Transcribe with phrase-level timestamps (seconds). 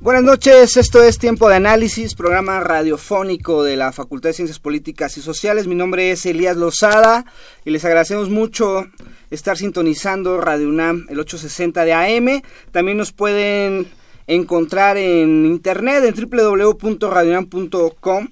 [0.00, 5.18] Buenas noches, esto es Tiempo de Análisis, programa radiofónico de la Facultad de Ciencias Políticas
[5.18, 5.66] y Sociales.
[5.66, 7.24] Mi nombre es Elías Lozada
[7.64, 8.86] y les agradecemos mucho
[9.32, 12.42] estar sintonizando Radio UNAM el 860 de AM.
[12.70, 13.88] También nos pueden
[14.28, 18.28] encontrar en internet en www.radiounam.com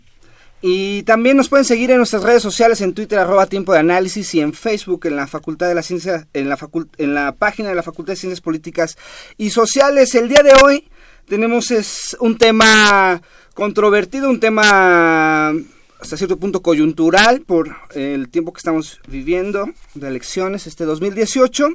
[0.62, 4.33] y también nos pueden seguir en nuestras redes sociales en Twitter arroba tiempo de análisis
[4.37, 6.56] y en Facebook en la Facultad de la Ciencia, en la,
[6.98, 8.97] en la página de la Facultad de Ciencias Políticas
[9.37, 10.14] y Sociales.
[10.14, 10.89] El día de hoy
[11.27, 13.20] tenemos es un tema
[13.55, 15.52] controvertido, un tema
[16.00, 21.69] hasta cierto punto coyuntural por el tiempo que estamos viviendo de elecciones, este 2018,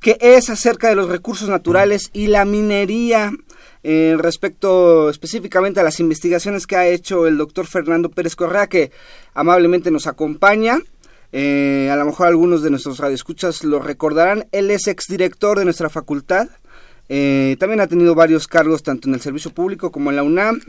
[0.00, 3.32] que es acerca de los recursos naturales y la minería.
[3.84, 8.90] Eh, respecto específicamente a las investigaciones que ha hecho el doctor Fernando Pérez Correa, que
[9.34, 10.80] amablemente nos acompaña.
[11.30, 14.48] Eh, a lo mejor algunos de nuestros radioescuchas lo recordarán.
[14.50, 16.48] Él es exdirector de nuestra facultad.
[17.08, 20.60] Eh, también ha tenido varios cargos tanto en el servicio público como en la UNAM.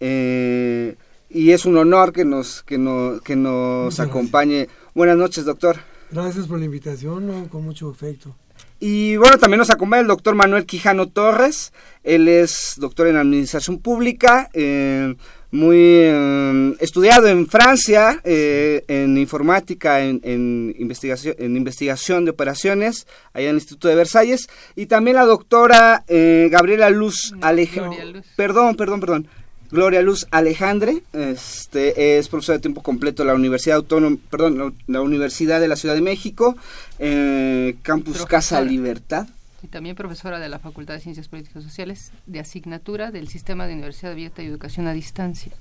[0.00, 0.96] Eh,
[1.30, 4.68] y es un honor que nos, que no, que nos acompañe.
[4.94, 5.76] Buenas noches, doctor.
[6.10, 8.34] Gracias por la invitación, con mucho afecto.
[8.80, 11.72] Y bueno, también nos acompaña el doctor Manuel Quijano Torres.
[12.04, 15.16] Él es doctor en Administración Pública, eh,
[15.50, 23.46] muy eh, estudiado en Francia, eh, en informática, en, investigación, en investigación de operaciones, allá
[23.46, 24.48] en el Instituto de Versalles.
[24.76, 28.22] Y también la doctora Gabriela Luz Alejandro.
[28.36, 29.28] Perdón, perdón, perdón.
[29.70, 35.02] Gloria Luz Alejandre, este, es profesora de tiempo completo de la Universidad Autónoma, perdón, la,
[35.02, 36.56] Universidad de la Ciudad de México,
[36.98, 39.28] eh, Campus Casa Libertad.
[39.62, 43.74] Y también profesora de la Facultad de Ciencias Políticas Sociales de asignatura del Sistema de
[43.74, 45.52] Universidad Abierta y Educación a Distancia.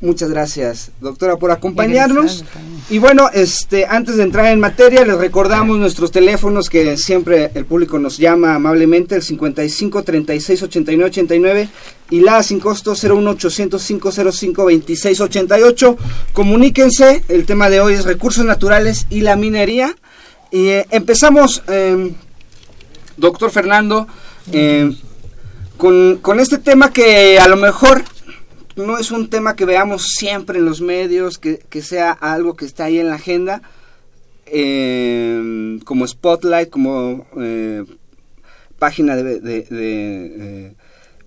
[0.00, 2.44] Muchas gracias, doctora, por acompañarnos.
[2.90, 7.64] Y bueno, este, antes de entrar en materia, les recordamos nuestros teléfonos que siempre el
[7.64, 11.68] público nos llama amablemente, el 55 36 89 89
[12.10, 15.96] y la sin costo 01 800 505 26 88.
[16.32, 19.94] Comuníquense, el tema de hoy es recursos naturales y la minería.
[20.50, 22.14] Y eh, empezamos, em,
[23.16, 24.06] doctor Fernando,
[24.52, 24.96] em,
[25.76, 28.02] con, este tema que a lo mejor
[28.76, 32.84] no es un tema que veamos siempre en los medios, que, sea algo que está
[32.84, 33.62] ahí en la agenda,
[34.46, 37.84] eh, como spotlight, como eh,
[38.78, 40.72] página de, eh,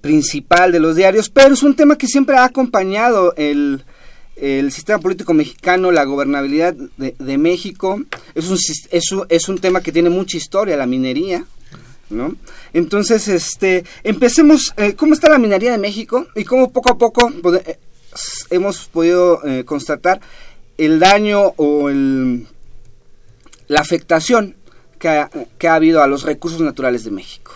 [0.01, 3.83] principal de los diarios, pero es un tema que siempre ha acompañado el,
[4.71, 8.03] sistema político mexicano, la gobernabilidad de, México.
[8.35, 8.57] Es un,
[8.91, 11.43] es, es un tema que tiene mucha historia, la minería.
[12.09, 12.35] ¿No?
[12.73, 16.27] Entonces, este, empecemos, eh, ¿cómo está la minería de México?
[16.35, 17.31] Y cómo poco a poco
[17.65, 17.79] eh,
[18.49, 20.21] hemos podido eh, constatar
[20.77, 22.47] el daño o el,
[23.67, 24.55] la afectación
[24.99, 27.53] que ha, que ha habido a los recursos naturales de México.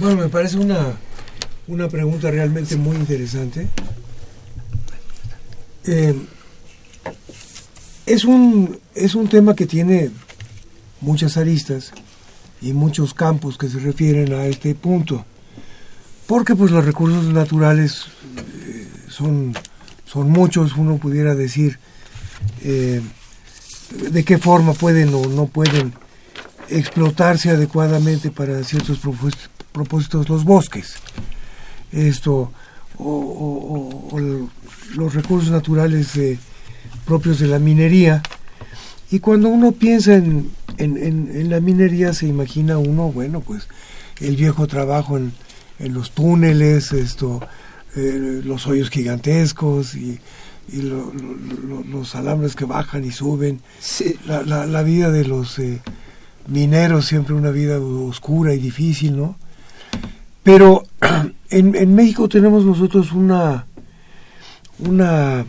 [0.00, 0.94] Bueno, me parece una,
[1.66, 3.68] una pregunta realmente muy interesante.
[8.06, 10.10] es, un, es un tema que tiene
[11.00, 11.92] muchas aristas
[12.60, 15.24] y muchos campos que se refieren a este punto.
[16.26, 18.04] Porque pues los recursos naturales
[18.36, 19.54] eh, son,
[20.04, 21.78] son muchos, uno pudiera decir
[22.62, 23.00] eh,
[24.10, 25.92] de qué forma pueden o no pueden
[26.68, 29.00] explotarse adecuadamente para ciertos
[29.72, 30.94] propósitos los bosques.
[31.90, 32.52] Esto,
[32.98, 34.20] o,
[34.94, 36.38] los recursos naturales eh,
[37.04, 38.22] propios de la minería.
[39.10, 43.68] Y cuando uno piensa en, en, la minería se imagina uno, bueno, pues
[44.20, 45.32] el viejo trabajo en,
[45.78, 47.40] los túneles, esto,
[47.96, 50.18] eh, los hoyos gigantescos y,
[50.72, 53.60] los alambres que bajan y suben.
[54.26, 55.80] La, vida de los eh,
[56.46, 59.36] mineros siempre una vida oscura y difícil, ¿no?
[60.44, 60.84] Pero
[61.50, 63.66] en, México tenemos nosotros una,
[64.78, 65.44] una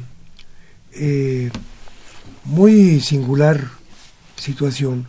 [0.93, 1.51] eh,
[2.45, 3.69] muy singular
[4.35, 5.07] situación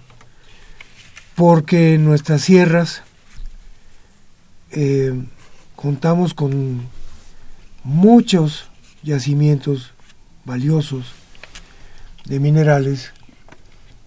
[1.34, 3.02] porque en nuestras sierras
[4.70, 5.12] eh,
[5.76, 6.82] contamos con
[7.84, 8.68] muchos
[9.02, 9.92] yacimientos
[10.44, 11.12] valiosos
[12.24, 13.12] de minerales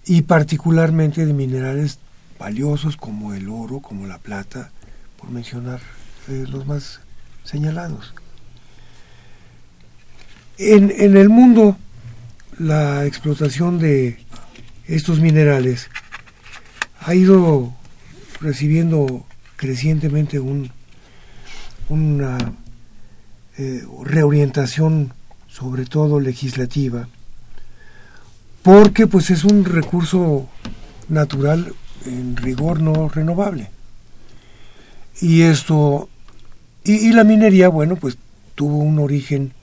[0.05, 1.99] y particularmente de minerales
[2.39, 4.71] valiosos como el oro, como la plata,
[5.17, 5.79] por mencionar
[6.27, 7.01] eh, los más
[7.43, 8.13] señalados.
[10.57, 11.77] En, en el mundo,
[12.57, 14.23] la explotación de
[14.87, 15.89] estos minerales
[17.05, 17.71] ha ido
[18.41, 19.25] recibiendo
[19.57, 20.71] crecientemente un,
[21.87, 22.37] una
[23.57, 25.13] eh, reorientación
[25.47, 27.07] sobre todo legislativa
[28.63, 30.49] porque pues es un recurso
[31.07, 31.73] natural
[32.07, 33.69] en rigor no renovable.
[35.21, 36.09] Y esto
[36.83, 38.17] y, la minería bueno pues
[38.55, 39.53] tuvo un origen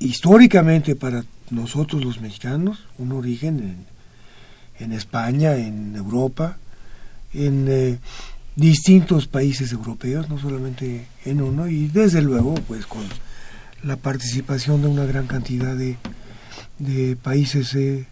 [0.00, 3.93] históricamente para nosotros los mexicanos un origen en,
[4.78, 6.58] en España en Europa
[7.34, 7.98] en eh,
[8.56, 13.02] distintos países europeos, no solamente en uno, y desde luego pues con
[13.82, 15.96] la participación de una gran cantidad de,
[17.22, 18.06] países eh,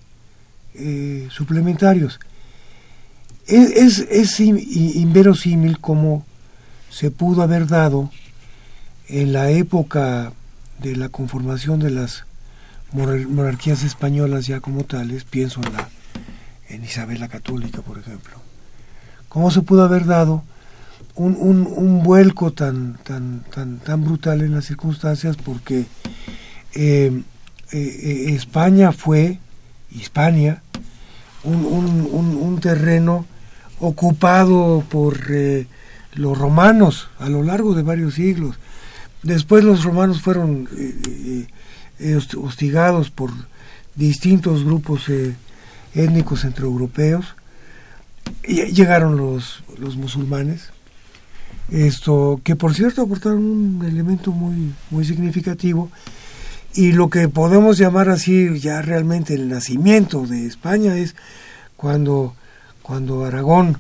[0.75, 2.21] eh, suplementarios.
[3.47, 6.25] Es, es, inverosímil cómo
[6.91, 8.11] se pudo haber dado
[9.09, 10.33] en la época
[10.81, 12.25] de la conformación de las
[12.93, 15.89] monarquías españolas ya como tales, pienso en la
[16.73, 18.43] en Isabel la Católica, por ejemplo,
[19.33, 20.43] ¿Cómo se pudo haber dado
[21.15, 21.39] un,
[21.75, 25.37] un, vuelco tan, tan, tan, tan brutal en las circunstancias?
[25.43, 25.87] Porque
[26.75, 27.23] eh,
[27.73, 29.39] eh, España fue,
[29.91, 30.63] Hispania,
[31.45, 33.25] un, un terreno
[33.81, 35.67] ocupado por eh,
[36.13, 38.57] los romanos a lo largo de varios siglos.
[39.23, 40.69] Después los romanos fueron
[42.37, 43.31] hostigados por
[43.95, 45.07] distintos grupos
[45.95, 47.35] étnicos europeos
[48.43, 50.71] llegaron los, los musulmanes,
[51.71, 55.91] esto que por cierto aportaron un elemento muy, muy significativo
[56.75, 61.15] y lo que podemos llamar así ya realmente el nacimiento de España es
[61.77, 62.35] cuando,
[62.83, 63.79] cuando Aragón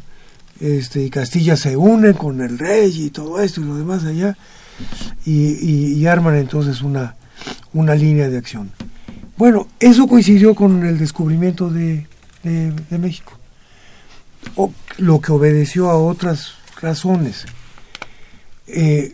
[0.61, 4.37] este, y Castilla se unen con el rey y todo esto y lo demás allá
[5.25, 7.15] y, arman entonces una,
[7.73, 8.71] una línea de acción.
[9.43, 12.07] Bueno, eso coincidió con el descubrimiento de,
[12.91, 13.37] México
[14.55, 17.47] o lo que obedeció a otras razones.
[18.69, 19.13] Eh,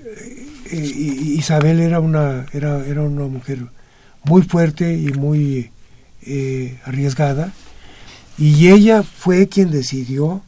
[0.71, 3.69] eh, Isabel era una, era, era una mujer
[4.25, 5.71] muy fuerte y muy
[6.21, 7.55] eh, arriesgada,
[8.37, 10.43] y ella fue quien decidió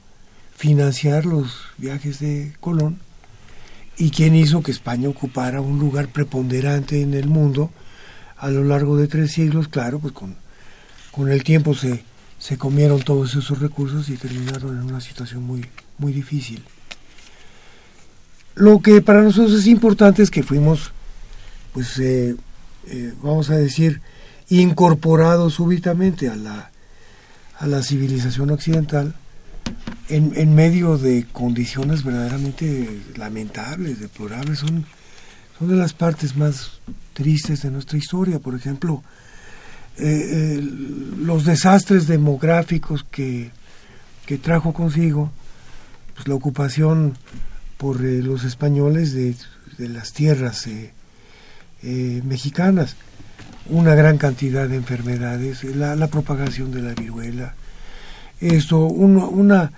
[0.59, 2.99] financiar los viajes de Colón
[3.97, 7.71] y quien hizo que España ocupara un lugar preponderante en el mundo
[8.41, 10.35] a lo largo de tres siglos, claro, pues con,
[11.11, 12.03] con el tiempo se,
[12.39, 15.67] se comieron todos esos recursos y terminaron en una situación muy,
[15.99, 16.65] muy difícil.
[18.55, 20.93] Lo que para nosotros es importante es que fuimos,
[21.75, 22.35] pues, eh,
[22.87, 24.01] eh, vamos a decir,
[24.49, 26.71] incorporados súbitamente a la,
[27.59, 29.15] a la civilización occidental
[30.09, 34.61] en, en, medio de condiciones verdaderamente lamentables, deplorables.
[34.61, 34.87] Son,
[35.59, 36.81] son de las partes más
[37.21, 38.39] tristes de nuestra historia.
[38.39, 39.03] Por ejemplo,
[39.99, 40.71] eh, eh,
[41.19, 43.51] los desastres demográficos que,
[44.25, 45.31] que, trajo consigo
[46.15, 47.19] pues, la ocupación
[47.77, 49.37] por eh, los españoles de,
[49.79, 50.69] las tierras
[51.83, 52.97] mexicanas,
[53.67, 57.55] una gran cantidad de enfermedades, la, propagación de la viruela,
[58.41, 59.71] esto, una,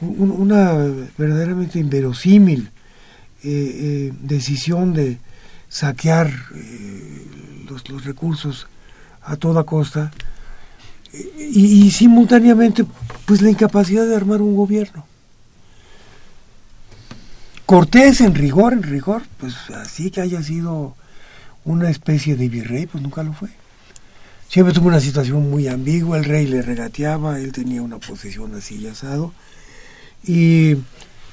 [0.00, 0.72] una
[1.18, 2.70] verdaderamente inverosímil
[3.42, 5.18] decisión de
[5.70, 6.30] saquear
[7.66, 8.66] los, los recursos
[9.22, 10.10] a toda costa
[11.12, 12.84] y, simultáneamente
[13.24, 15.06] pues la incapacidad de armar un gobierno.
[17.66, 20.96] Cortés en rigor, en rigor, pues así que haya sido
[21.64, 23.48] una especie de virrey, pues nunca lo fue.
[24.48, 28.76] Siempre tuvo una situación muy ambigua, el rey le regateaba, él tenía una posición así
[28.76, 29.32] y asado.
[30.24, 30.76] Y,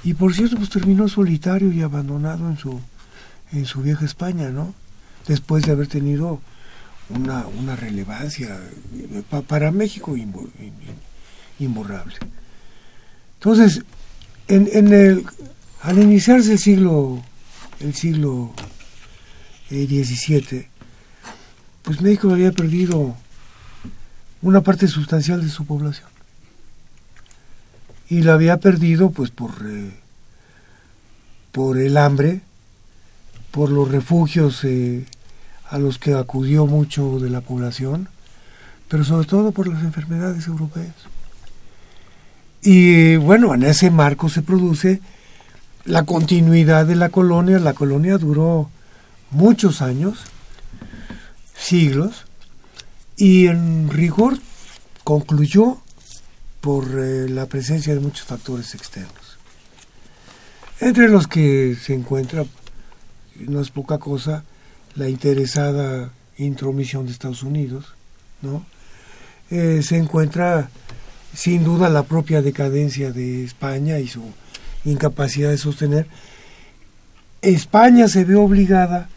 [0.04, 2.80] y por cierto, pues terminó solitario y abandonado en su,
[3.52, 4.74] en su vieja España, ¿no?
[5.28, 6.42] Después de haber tenido
[7.10, 8.60] una, una relevancia
[9.48, 10.16] para México
[11.60, 12.16] imborrable.
[13.40, 13.84] Entonces,
[14.48, 15.26] en, en el,
[15.82, 17.24] al iniciarse el siglo
[17.80, 18.54] el siglo
[19.70, 20.68] XVII, eh,
[21.84, 23.16] pues México había perdido
[24.42, 26.10] una parte sustancial de su población.
[28.10, 29.92] Y la había perdido pues por, eh,
[31.52, 32.42] por el hambre,
[33.58, 35.04] por los refugios eh,
[35.68, 38.08] a los que acudió mucho de la población,
[38.88, 40.94] pero sobre todo por las enfermedades europeas.
[42.62, 45.02] Y bueno, en ese marco se produce
[45.86, 47.58] la continuidad de la colonia.
[47.58, 48.70] La colonia duró
[49.32, 50.20] muchos años,
[51.58, 52.28] siglos,
[53.16, 54.38] y en rigor
[55.04, 55.80] concluyó
[56.62, 59.40] por eh, la presencia de muchos factores externos,
[60.80, 62.46] entre los que se encuentra,
[63.48, 64.44] no es poca cosa,
[64.96, 67.94] la interesada intromisión de Estados Unidos,
[68.42, 68.66] ¿no?
[69.50, 70.70] Eh, se encuentra
[71.34, 74.24] sin duda la propia decadencia de España y su
[74.86, 76.08] incapacidad de sostener.
[77.42, 79.10] España se ve obligada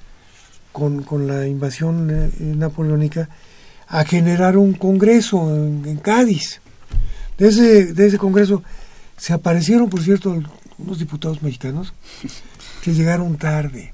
[0.72, 3.28] con, la invasión eh, napoleónica
[3.88, 6.60] a generar un congreso en, Cádiz.
[7.38, 8.62] De ese, de ese congreso
[9.16, 10.38] se aparecieron, por cierto,
[10.78, 11.92] unos diputados mexicanos
[12.82, 13.92] que llegaron tarde.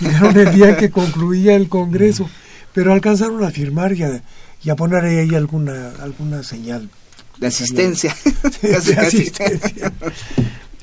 [0.00, 2.28] Llegaron el día que concluía el congreso,
[2.72, 4.22] pero alcanzaron a firmar y a,
[4.62, 6.88] y a poner ahí alguna, alguna señal.
[7.38, 8.14] De asistencia.
[8.60, 9.92] de asistencia.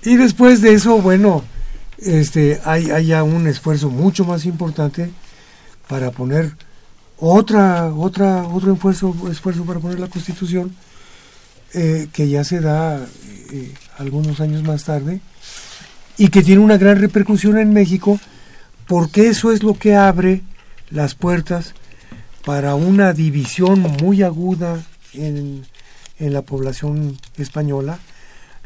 [0.03, 1.43] Y después de eso, bueno,
[1.97, 5.09] este, hay, hay ya un esfuerzo mucho más importante
[5.87, 6.55] para poner
[7.17, 10.73] otra, otra, otro esfuerzo, esfuerzo para poner la constitución,
[11.73, 13.05] eh, que ya se da
[13.51, 15.19] eh, algunos años más tarde,
[16.17, 18.19] y que tiene una gran repercusión en México,
[18.89, 20.41] porque eso es lo que abre
[20.89, 21.75] las puertas
[22.43, 25.63] para una división muy aguda en,
[26.17, 27.99] en la población española,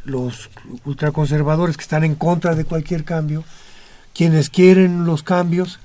[0.06, 0.50] los
[0.86, 3.44] ultraconservadores que están en contra de cualquier cambio,
[4.14, 5.80] quienes quieren los cambios,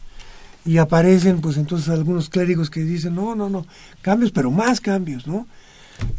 [0.64, 3.66] y aparecen pues entonces algunos clérigos que dicen, no, no, no,
[4.02, 5.48] cambios, pero más cambios, ¿no?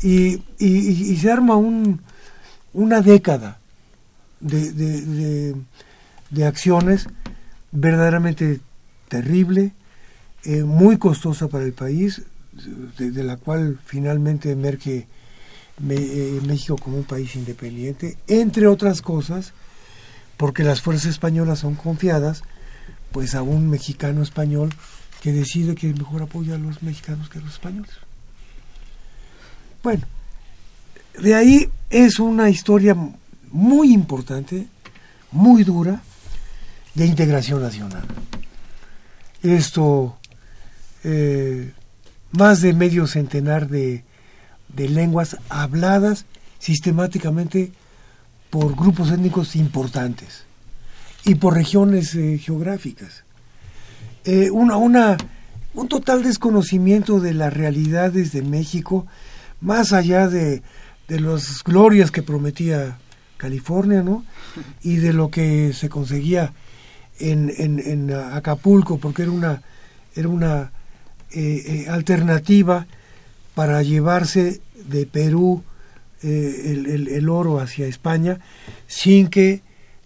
[0.04, 2.02] Y, y, se arma un,
[2.74, 3.60] una década
[4.42, 5.56] de, de,
[6.32, 7.08] de, acciones
[7.72, 8.60] verdaderamente
[9.08, 9.74] terrible,
[10.44, 12.22] eh, muy costosa para el país,
[12.98, 15.08] de, la cual finalmente emerge
[15.90, 19.54] eh, México como un país independiente, entre otras cosas,
[20.38, 22.44] porque las fuerzas españolas son confiadas
[23.12, 24.74] pues a un mexicano español
[25.22, 27.92] que decide que mejor apoya a los mexicanos que a los españoles.
[29.84, 30.06] Bueno,
[31.22, 32.96] de ahí es una historia
[33.52, 34.68] muy importante,
[35.32, 36.02] muy dura,
[37.00, 38.04] de integración nacional.
[39.42, 40.18] Esto,
[41.06, 41.72] eh,
[42.34, 44.04] más de medio centenar de,
[44.68, 46.26] de lenguas habladas
[46.60, 47.72] sistemáticamente
[48.50, 50.44] por grupos étnicos importantes
[51.24, 53.24] y por regiones eh, geográficas.
[54.26, 55.16] Eh, una, una,
[55.74, 59.08] un total desconocimiento de las realidades de México,
[59.62, 60.64] más allá de,
[61.08, 62.98] de las glorias que prometía
[63.38, 64.26] California, ¿no?
[64.84, 66.52] Y de lo que se conseguía
[67.20, 69.62] en, en, en Acapulco, porque era una,
[70.16, 70.72] era una
[71.32, 72.88] eh, alternativa
[73.56, 75.64] para llevarse de Perú
[76.22, 78.40] el, el, el, oro hacia España
[78.88, 79.62] sin que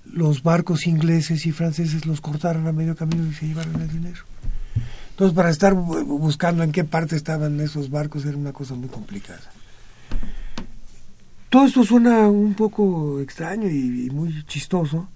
[0.05, 4.23] los barcos ingleses y franceses los cortaron a medio camino y se llevaron el dinero.
[5.11, 9.41] Entonces, para estar buscando en qué parte estaban esos barcos era una cosa muy complicada.
[11.49, 15.07] Todo esto suena un poco extraño y, muy chistoso,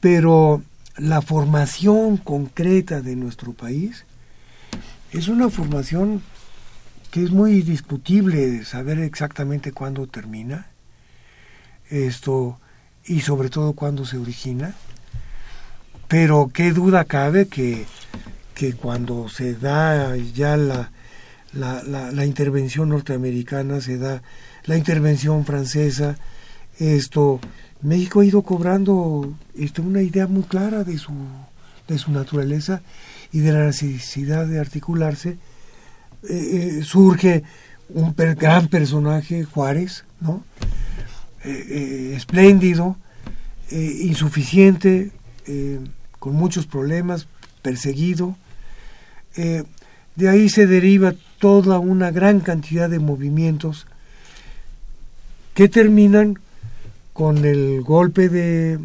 [0.00, 0.62] pero
[0.96, 4.04] la formación concreta de nuestro país
[5.12, 6.22] es una formación
[7.10, 10.68] que es muy discutible saber exactamente cuándo termina.
[11.88, 12.58] Esto
[13.04, 14.74] y sobre todo cuando se origina.
[16.06, 17.86] Pero qué duda cabe que,
[18.54, 20.90] que cuando se da ya la,
[21.52, 24.22] la, la, intervención norteamericana, se da
[24.64, 26.16] la intervención francesa,
[26.78, 27.40] esto,
[27.82, 31.12] México ha ido cobrando esto, una idea muy clara de su,
[31.88, 32.82] de su naturaleza
[33.32, 35.38] y de la necesidad de articularse.
[36.28, 37.42] Eh, eh, surge
[37.88, 40.44] un gran personaje, Juárez, ¿no?
[41.44, 42.96] Eh, espléndido,
[43.70, 45.10] insuficiente,
[46.18, 47.26] con muchos problemas,
[47.62, 48.36] perseguido.
[49.36, 53.86] de ahí se deriva toda una gran cantidad de movimientos
[55.54, 56.38] que terminan
[57.20, 58.78] con el golpe de,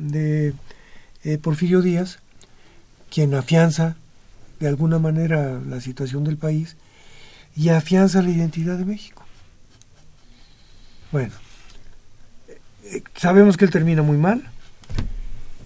[1.23, 2.19] de Porfirio Díaz,
[3.09, 3.95] quien afianza
[4.59, 6.75] de alguna manera la situación del país
[7.55, 9.23] y afianza la identidad de México.
[11.13, 11.31] Bueno,
[13.15, 14.43] sabemos que él termina muy mal.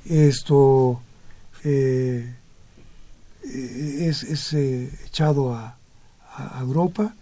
[0.06, 1.02] Esto
[1.64, 2.36] eh,
[3.42, 5.76] es, eh, echado a,
[6.60, 7.16] Europa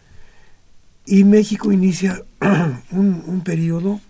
[1.05, 2.21] y México inicia
[2.91, 4.01] un, un periodo,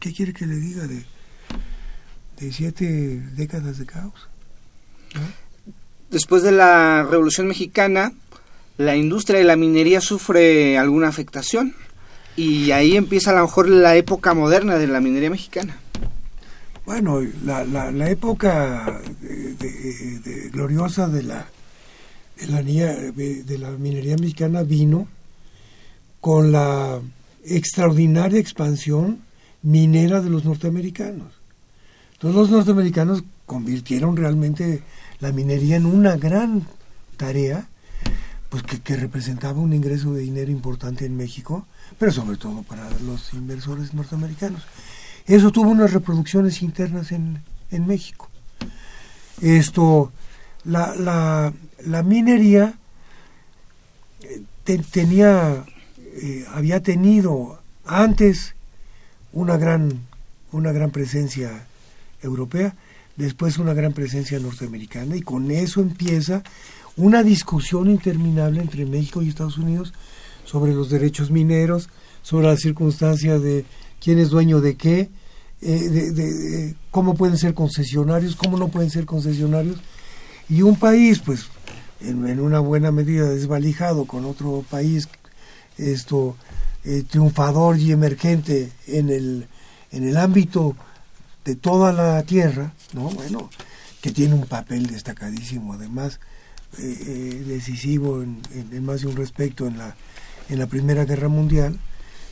[0.00, 0.86] ¿qué quiere que le diga?
[0.86, 1.04] De,
[2.40, 4.28] de siete décadas de caos.
[6.10, 8.12] Después de la Revolución Mexicana,
[8.78, 11.74] la industria de la minería sufre alguna afectación.
[12.36, 15.78] y ahí empieza a lo mejor la época moderna de la minería mexicana.
[16.84, 21.48] Bueno, la, la, época de, gloriosa de la,
[22.38, 25.08] de la, de la minería mexicana vino
[26.20, 27.00] con la
[27.44, 29.25] extraordinaria expansión
[29.62, 31.32] minera de los norteamericanos.
[32.14, 34.82] Entonces los norteamericanos convirtieron realmente
[35.20, 36.66] la minería en una gran
[37.16, 37.68] tarea,
[38.48, 41.66] pues que, representaba un ingreso de dinero importante en México,
[41.98, 44.62] pero sobre todo para los inversores norteamericanos.
[45.26, 48.28] Eso tuvo unas reproducciones internas en, en México.
[49.42, 50.12] Esto,
[50.64, 51.52] la, la,
[51.84, 52.74] la minería
[54.22, 54.42] eh,
[54.90, 55.64] tenía,
[55.98, 58.55] eh, había tenido antes
[59.36, 60.00] una gran,
[60.50, 61.66] una gran presencia
[62.22, 62.74] europea,
[63.16, 66.42] después una gran presencia norteamericana y con eso empieza
[66.96, 69.92] una discusión interminable entre México y Estados Unidos
[70.46, 71.90] sobre los derechos mineros,
[72.22, 73.66] sobre la circunstancia de
[74.00, 75.10] quién es dueño de qué,
[75.60, 79.76] eh, cómo pueden ser concesionarios, cómo no pueden ser concesionarios.
[80.48, 81.46] Y un país, pues,
[82.00, 85.08] en, una buena medida desvalijado con otro país
[85.76, 86.36] esto
[86.88, 89.48] eh, triunfador y emergente en el,
[89.90, 90.76] en el ámbito
[91.44, 93.10] de toda la tierra, ¿no?
[93.10, 93.50] Bueno,
[94.00, 96.20] que tiene un papel destacadísimo, además,
[96.78, 99.96] eh, eh, decisivo en, más de un respecto en la,
[100.48, 101.76] en la Primera Guerra Mundial,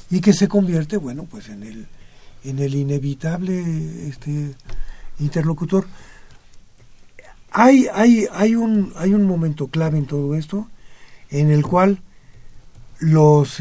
[0.08, 1.88] y que se convierte, bueno, pues en el,
[2.44, 4.54] en el inevitable este,
[5.18, 5.84] interlocutor.
[7.50, 10.68] Hay, hay, hay, un, hay un momento clave en todo esto
[11.30, 12.02] en el cual
[13.00, 13.60] los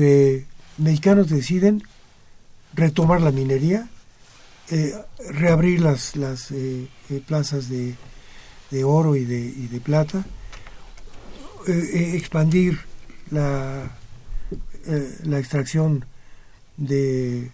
[0.78, 1.84] mexicanos deciden
[2.74, 3.88] retomar la minería
[4.72, 4.94] eh,
[5.30, 7.96] reabrir las, las eh, eh, plazas de,
[8.72, 10.26] de, oro y de, y de plata,
[11.68, 12.80] expandir
[13.30, 13.92] la,
[15.26, 16.06] la extracción
[16.78, 17.52] de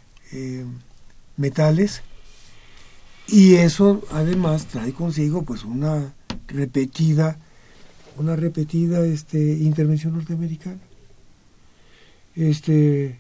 [1.36, 2.04] metales.
[3.28, 6.14] Y eso además trae consigo pues una
[6.48, 7.38] repetida
[8.18, 10.80] una repetida este intervención norteamericana
[12.48, 13.20] este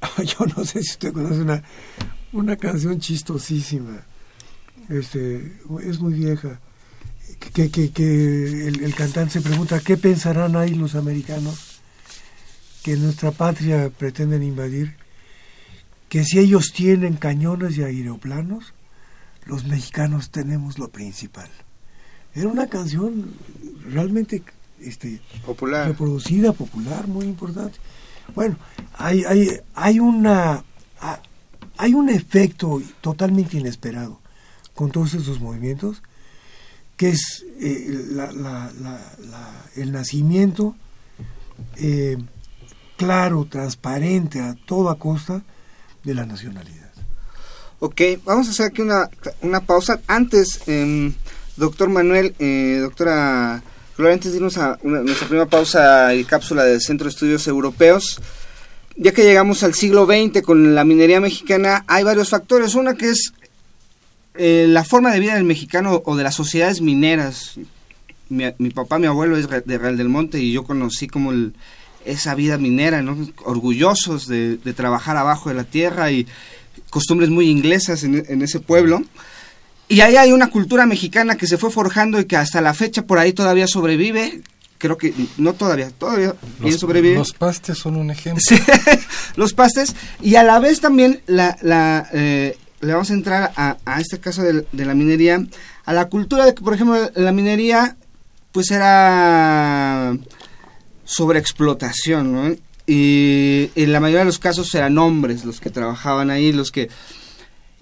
[0.18, 1.62] yo no sé si usted conoce una
[2.32, 4.02] una canción chistosísima.
[4.88, 6.60] Este, es muy vieja.
[7.54, 11.80] Que, que, que el, cantante se pregunta qué pensarán ahí los americanos
[12.82, 14.96] que nuestra patria pretenden invadir,
[16.08, 18.74] que si ellos tienen cañones y aeroplanos,
[19.46, 21.48] los mexicanos tenemos lo principal.
[22.34, 23.32] Era una canción
[23.88, 24.42] realmente
[24.82, 25.88] este, popular.
[25.88, 27.78] reproducida, popular, muy importante.
[28.34, 28.56] Bueno,
[28.96, 30.64] hay, hay, hay una
[31.80, 34.20] hay un efecto totalmente inesperado
[34.74, 36.02] con todos esos movimientos,
[36.98, 38.06] que es eh,
[39.76, 40.76] el nacimiento
[41.76, 42.18] eh,
[42.98, 45.42] claro, transparente a toda costa
[46.04, 46.90] de la nacionalidad.
[47.78, 49.08] Ok, vamos a hacer aquí una,
[49.40, 50.02] una pausa.
[50.06, 51.14] Antes, em,
[51.56, 53.62] doctor Manuel, eh, doctora
[54.00, 58.18] Gloria, antes de irnos a nuestra primera pausa y cápsula del Centro de Estudios Europeos,
[58.96, 62.74] ya que llegamos al siglo XX con la minería mexicana, hay varios factores.
[62.74, 63.34] Una que es
[64.36, 67.60] eh, la forma de vida del mexicano o de las sociedades mineras.
[68.30, 71.34] Mi, papá, mi abuelo es de Real del Monte y yo conocí como
[72.06, 73.04] esa vida minera,
[73.44, 76.26] orgullosos de, trabajar abajo de la tierra y
[76.88, 79.02] costumbres muy inglesas en ese pueblo.
[79.90, 83.02] Y ahí hay una cultura mexicana que se fue forjando y que hasta la fecha
[83.06, 84.40] por ahí todavía sobrevive,
[84.78, 87.16] creo que no todavía, todavía bien sobrevive.
[87.16, 88.40] Los pastes son un ejemplo.
[89.34, 93.78] los pastes y a la vez también la, la eh, le vamos a entrar a,
[93.84, 95.44] a este caso de, la minería,
[95.84, 97.96] a la cultura de que, por ejemplo, la minería
[98.52, 100.16] pues era
[101.04, 102.56] sobreexplotación, ¿no?
[102.86, 106.90] Y en la mayoría de los casos eran hombres los que trabajaban ahí, los que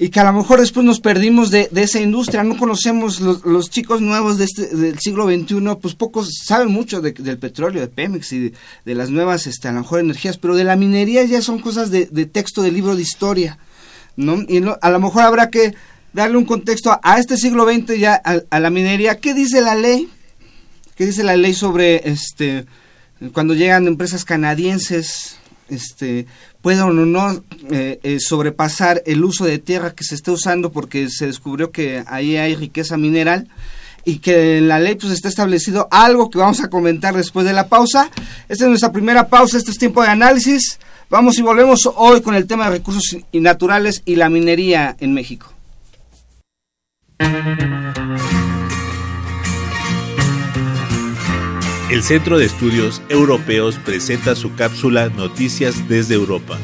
[0.00, 3.68] y que a lo mejor después nos perdimos de, esa industria, no conocemos los, los
[3.68, 8.32] chicos nuevos de este, del siglo XXI, pues pocos saben mucho del petróleo, de Pemex
[8.32, 8.52] y
[8.84, 11.90] de, las nuevas, este, a lo mejor energías, pero de la minería ya son cosas
[11.90, 13.58] de, texto, de libro de historia,
[14.14, 14.36] ¿no?
[14.48, 15.74] Y a lo mejor habrá que
[16.12, 19.18] darle un contexto a, este siglo XX ya a, la minería.
[19.18, 20.08] ¿Qué dice la ley?
[20.94, 22.66] ¿Qué dice la ley sobre, este,
[23.32, 25.37] cuando llegan empresas canadienses,
[25.68, 26.26] este,
[26.60, 31.08] puedan o no eh, eh, sobrepasar el uso de tierra que se está usando porque
[31.08, 33.48] se descubrió que ahí hay riqueza mineral
[34.04, 37.52] y que en la ley pues está establecido algo que vamos a comentar después de
[37.52, 38.10] la pausa.
[38.48, 40.78] Esta es nuestra primera pausa, este es tiempo de análisis.
[41.10, 45.52] Vamos y volvemos hoy con el tema de recursos naturales y la minería en México.
[51.90, 56.58] El Centro de Estudios Europeos presenta su cápsula Noticias desde Europa,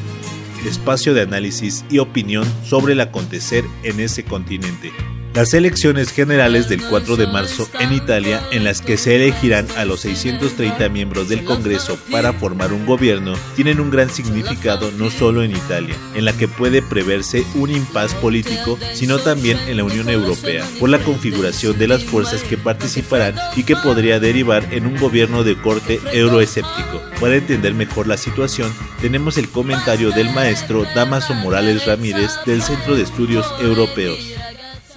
[0.67, 4.91] espacio de análisis y opinión sobre el acontecer en ese continente
[5.35, 9.83] las elecciones generales del 4 de marzo en Italia, en las que se elegirán a
[9.83, 15.43] los 630 miembros del Congreso para formar un gobierno, tienen un gran significado no solo
[15.43, 20.09] en Italia, en la que puede preverse un impas político, sino también en la Unión
[20.09, 24.95] Europea, por la configuración de las fuerzas que participarán y que podría derivar en un
[24.95, 27.01] gobierno de corte euroescéptico.
[27.19, 32.95] Para entender mejor la situación, tenemos el comentario del maestro Damaso Morales Ramírez del Centro
[32.95, 34.33] de Estudios Europeos.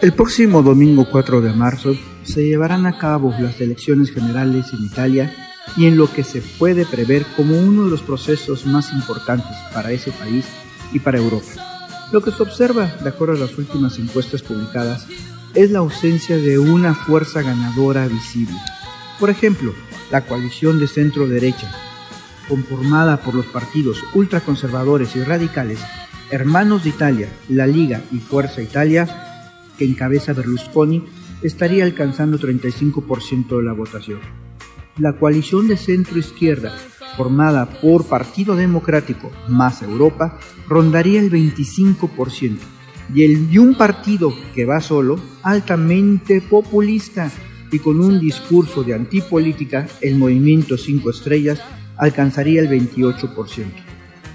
[0.00, 5.34] El próximo domingo 4 de marzo se llevarán a cabo las elecciones generales en Italia
[5.76, 9.90] y en lo que se puede prever como uno de los procesos más importantes para
[9.90, 10.44] ese país
[10.92, 11.48] y para Europa.
[12.12, 15.04] Lo que se observa, de acuerdo a las últimas encuestas publicadas,
[15.54, 18.54] es la ausencia de una fuerza ganadora visible.
[19.18, 19.74] Por ejemplo,
[20.12, 21.72] la coalición de centro-derecha,
[22.48, 25.80] conformada por los partidos ultraconservadores y radicales
[26.30, 29.28] Hermanos de Italia, La Liga y Fuerza Italia,
[29.79, 31.05] que encabeza Berlusconi,
[31.43, 34.19] estaría alcanzando 35% de la votación.
[34.99, 36.77] La coalición de centro-izquierda,
[37.17, 40.38] formada por Partido Democrático más Europa,
[40.69, 42.59] rondaría el 25%,
[43.14, 47.31] y el de un partido que va solo, altamente populista
[47.71, 51.61] y con un discurso de antipolítica, el Movimiento 5 Estrellas,
[51.97, 53.67] alcanzaría el 28%.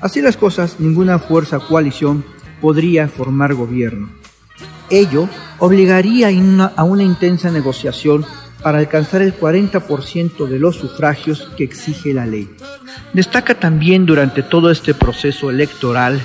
[0.02, 2.24] Así las cosas, ninguna fuerza coalición
[2.62, 4.10] podría formar gobierno
[4.90, 6.30] Ello obligaría
[6.76, 8.26] a una intensa negociación
[8.62, 12.50] para alcanzar el 40% de los sufragios que exige la ley.
[13.14, 16.22] Destaca también durante todo este proceso electoral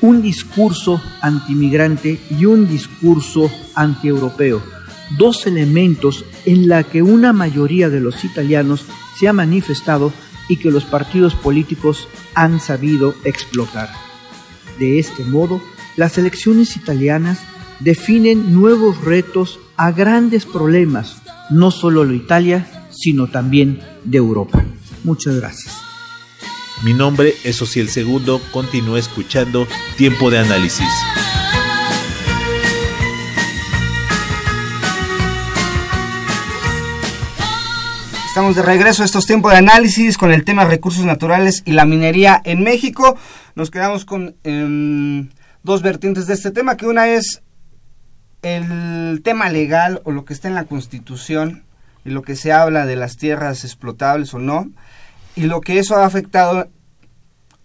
[0.00, 4.62] un discurso antimigrante y un discurso antieuropeo,
[5.16, 8.84] dos elementos en la que una mayoría de los italianos
[9.18, 10.12] se ha manifestado
[10.48, 13.88] y que los partidos políticos han sabido explotar.
[14.78, 15.62] De este modo,
[15.96, 17.38] las elecciones italianas
[17.80, 24.64] definen nuevos retos a grandes problemas, no solo de Italia, sino también de Europa.
[25.02, 25.74] Muchas gracias.
[26.82, 30.88] Mi nombre es Ociel Segundo, continúa escuchando Tiempo de Análisis.
[38.34, 41.84] Estamos de regreso a estos tiempos de análisis con el tema recursos naturales y la
[41.84, 43.16] minería en México.
[43.54, 45.28] Nos quedamos con em,
[45.64, 47.42] dos vertientes de este tema, que una es
[48.42, 51.64] el tema legal o lo que está en la Constitución
[52.04, 54.70] y lo que se habla de las tierras explotables o no,
[55.34, 56.68] y lo que eso ha afectado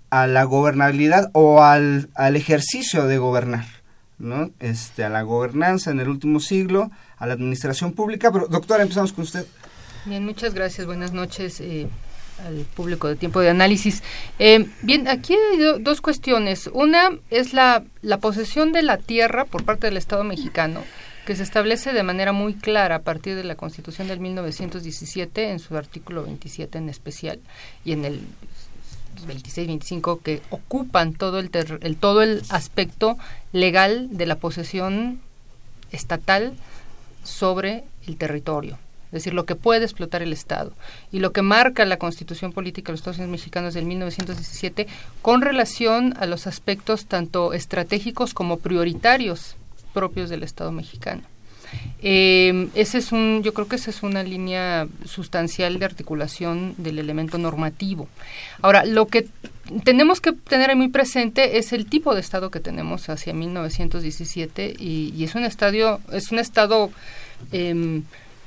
[0.09, 3.65] a la gobernabilidad o al, al ejercicio de gobernar,
[4.17, 4.49] ¿no?
[4.59, 8.31] Este, a la gobernanza en el último siglo, a la administración pública.
[8.31, 9.45] Pero, doctora, empezamos con usted.
[10.05, 10.88] Bien, muchas gracias.
[10.88, 11.59] Buenas noches.
[11.59, 11.88] Eh,
[12.45, 14.04] al público de tiempo de análisis.
[14.38, 16.69] Eh, bien, aquí hay dos cuestiones.
[16.73, 20.82] Una es la, la posesión de la tierra por parte del Estado mexicano,
[21.25, 25.60] que se establece de manera muy clara a partir de la Constitución del 1917, en
[25.60, 27.39] su artículo 27 en especial,
[27.86, 28.21] y en el
[29.28, 33.17] 26-25, que ocupan todo el, el, todo el aspecto
[33.52, 35.19] legal de la posesión
[35.91, 36.54] estatal
[37.23, 38.78] sobre el territorio
[39.10, 40.72] es decir, lo que puede explotar el Estado
[41.12, 44.88] y lo que marca la Constitución Política de los Estados Unidos Mexicanos del 1917
[45.24, 49.56] con relación a los aspectos tanto estratégicos como prioritarios
[49.93, 51.24] propios del Estado mexicano.
[52.02, 57.00] Eh, ese es un, yo creo que esa es una línea sustancial de articulación del
[57.00, 58.08] elemento normativo.
[58.62, 59.28] Ahora, lo que
[59.84, 65.13] tenemos que tener muy presente es el tipo de Estado que tenemos hacia 1917 y,
[65.15, 66.89] y es un estadio, es un Estado
[67.52, 68.02] eh,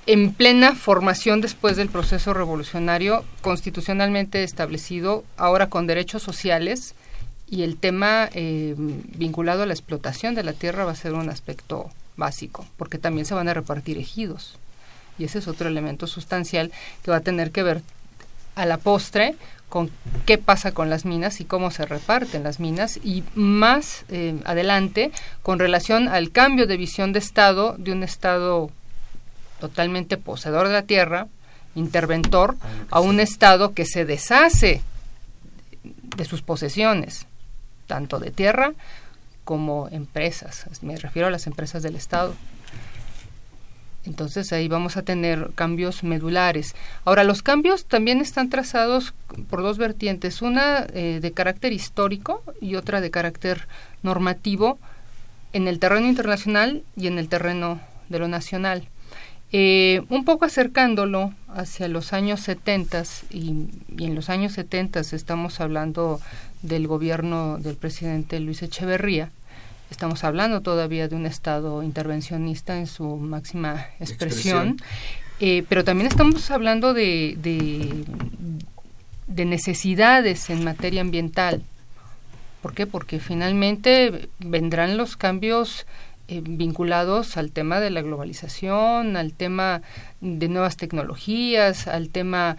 [0.06, 6.94] en plena formación después del proceso revolucionario constitucionalmente establecido, ahora con derechos sociales,
[7.48, 11.28] y el tema eh, vinculado a la explotación de la tierra va a ser un
[11.28, 14.58] aspecto básico, porque también se van a repartir ejidos.
[15.18, 17.82] Y ese es otro elemento sustancial que va a tener que ver
[18.54, 19.36] a la postre
[19.68, 19.90] con
[20.26, 25.12] qué pasa con las minas y cómo se reparten las minas y más eh, adelante
[25.42, 28.70] con relación al cambio de visión de Estado de un Estado
[29.62, 31.28] totalmente poseedor de la tierra,
[31.76, 32.56] interventor,
[32.90, 34.82] a un Estado que se deshace
[35.84, 37.28] de sus posesiones,
[37.86, 38.72] tanto de tierra
[39.44, 40.66] como empresas.
[40.82, 42.34] Me refiero a las empresas del Estado.
[44.04, 46.74] Entonces ahí vamos a tener cambios medulares.
[47.04, 49.14] Ahora, los cambios también están trazados
[49.48, 53.68] por dos vertientes, una eh, de carácter histórico y otra de carácter
[54.02, 54.80] normativo
[55.52, 58.88] en el terreno internacional y en el terreno de lo nacional.
[59.52, 65.60] Eh, un poco acercándolo hacia los años 70 y, y, en los años 70 estamos
[65.60, 66.20] hablando
[66.62, 69.30] del gobierno del presidente Luis Echeverría,
[69.92, 74.78] estamos hablando todavía de un Estado intervencionista en su máxima expresión,
[75.38, 77.36] eh, pero también estamos hablando de,
[79.26, 81.62] de, necesidades en materia ambiental.
[82.62, 82.86] ¿Por qué?
[82.86, 85.84] Porque finalmente vendrán los cambios
[86.32, 89.82] eh, vinculados al tema de la globalización, al tema
[90.20, 92.56] de nuevas tecnologías, al tema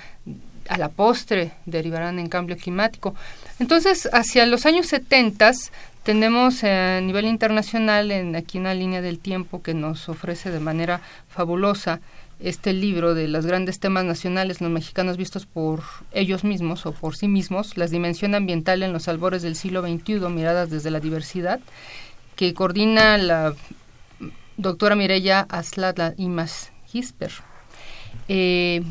[0.69, 3.15] a la postre derivarán en cambio climático.
[3.59, 5.51] Entonces, hacia los años 70
[6.03, 11.01] tenemos a nivel internacional en aquí una línea del tiempo que nos ofrece de manera
[11.29, 12.01] fabulosa
[12.39, 15.81] este libro de los grandes temas nacionales los mexicanos vistos por
[16.11, 20.19] ellos mismos o por sí mismos, la dimensión ambiental en los albores del siglo XXI,
[20.29, 21.61] miradas desde la diversidad,
[22.35, 23.53] que coordina la
[24.57, 27.31] doctora Mireya Aslada Imas Gisper.
[28.27, 28.83] Eh,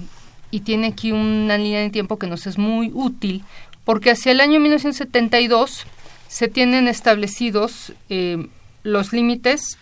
[0.51, 3.43] y tiene aquí una línea de tiempo que nos es muy útil
[3.85, 5.87] porque hacia el año 1972
[6.29, 8.49] se tienen establecidos eh,
[8.83, 9.79] los límites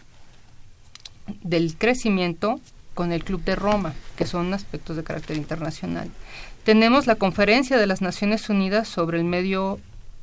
[1.43, 2.61] del crecimiento
[2.95, 6.11] con el Club de Roma, que son aspectos de carácter internacional.
[6.65, 9.79] Tenemos la Conferencia de las Naciones Unidas sobre el Medio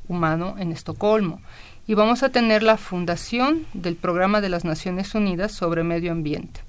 [0.06, 1.40] Humano en Estocolmo
[1.88, 6.60] y vamos a tener la fundación del Programa de las Naciones Unidas sobre Medio Ambiente.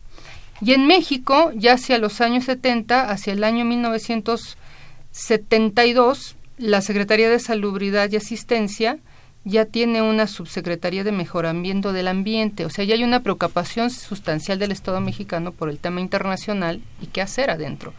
[0.62, 7.40] Y en México, ya hacia los años 70, hacia el año 1972, la Secretaría de
[7.40, 8.98] Salubridad y Asistencia
[9.44, 14.58] ya tiene una subsecretaría de mejoramiento del ambiente, o sea, ya hay una preocupación sustancial
[14.58, 17.94] del Estado mexicano por el tema internacional y qué hacer adentro.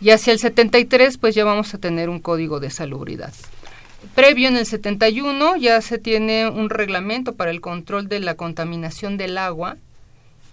[0.00, 3.34] Y hacia el 73, pues ya vamos a tener un código de salubridad.
[4.14, 9.16] Previo en el 71 ya se tiene un reglamento para el control de la contaminación
[9.16, 9.76] del agua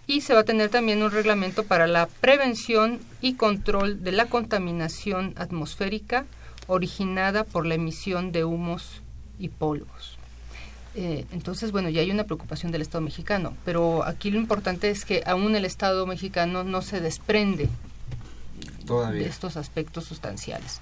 [0.05, 4.25] y se va a tener también un reglamento para la prevención y control de la
[4.25, 6.25] contaminación atmosférica
[6.67, 9.01] originada por la emisión de humos
[9.39, 10.17] y polvos.
[10.95, 15.05] Eh, entonces, bueno, ya hay una preocupación del Estado mexicano, pero aquí lo importante es
[15.05, 17.69] que aún el Estado mexicano no se desprende
[19.11, 20.81] de estos aspectos sustanciales.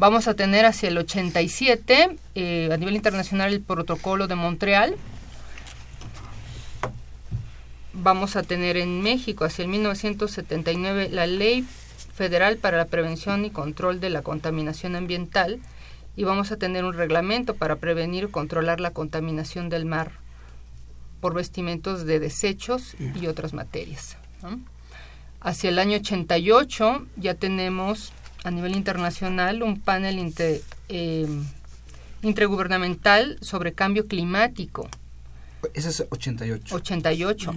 [0.00, 4.96] Vamos a tener hacia el 87, eh, a nivel internacional, el protocolo de Montreal.
[7.92, 11.66] Vamos a tener en México, hacia el 1979, la Ley
[12.14, 15.60] Federal para la Prevención y Control de la Contaminación Ambiental,
[16.16, 20.12] y vamos a tener un reglamento para prevenir y controlar la contaminación del mar
[21.20, 24.16] por vestimentos de desechos y otras materias.
[25.42, 30.32] Hacia el año 88 ya tenemos a nivel internacional un panel
[30.88, 31.26] eh,
[32.22, 34.88] intergubernamental sobre cambio climático.
[35.74, 36.74] Ese es 88.
[36.74, 37.54] 88.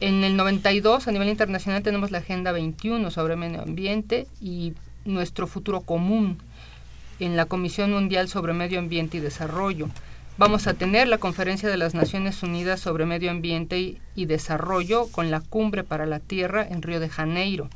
[0.00, 4.74] En el 92 a nivel internacional tenemos la Agenda 21 sobre medio ambiente y
[5.04, 6.38] nuestro futuro común
[7.20, 9.88] en la Comisión Mundial sobre Medio Ambiente y Desarrollo.
[10.36, 15.30] Vamos a tener la Conferencia de las Naciones Unidas sobre Medio Ambiente y, Desarrollo con
[15.30, 17.68] la Cumbre para la Tierra en Río de Janeiro.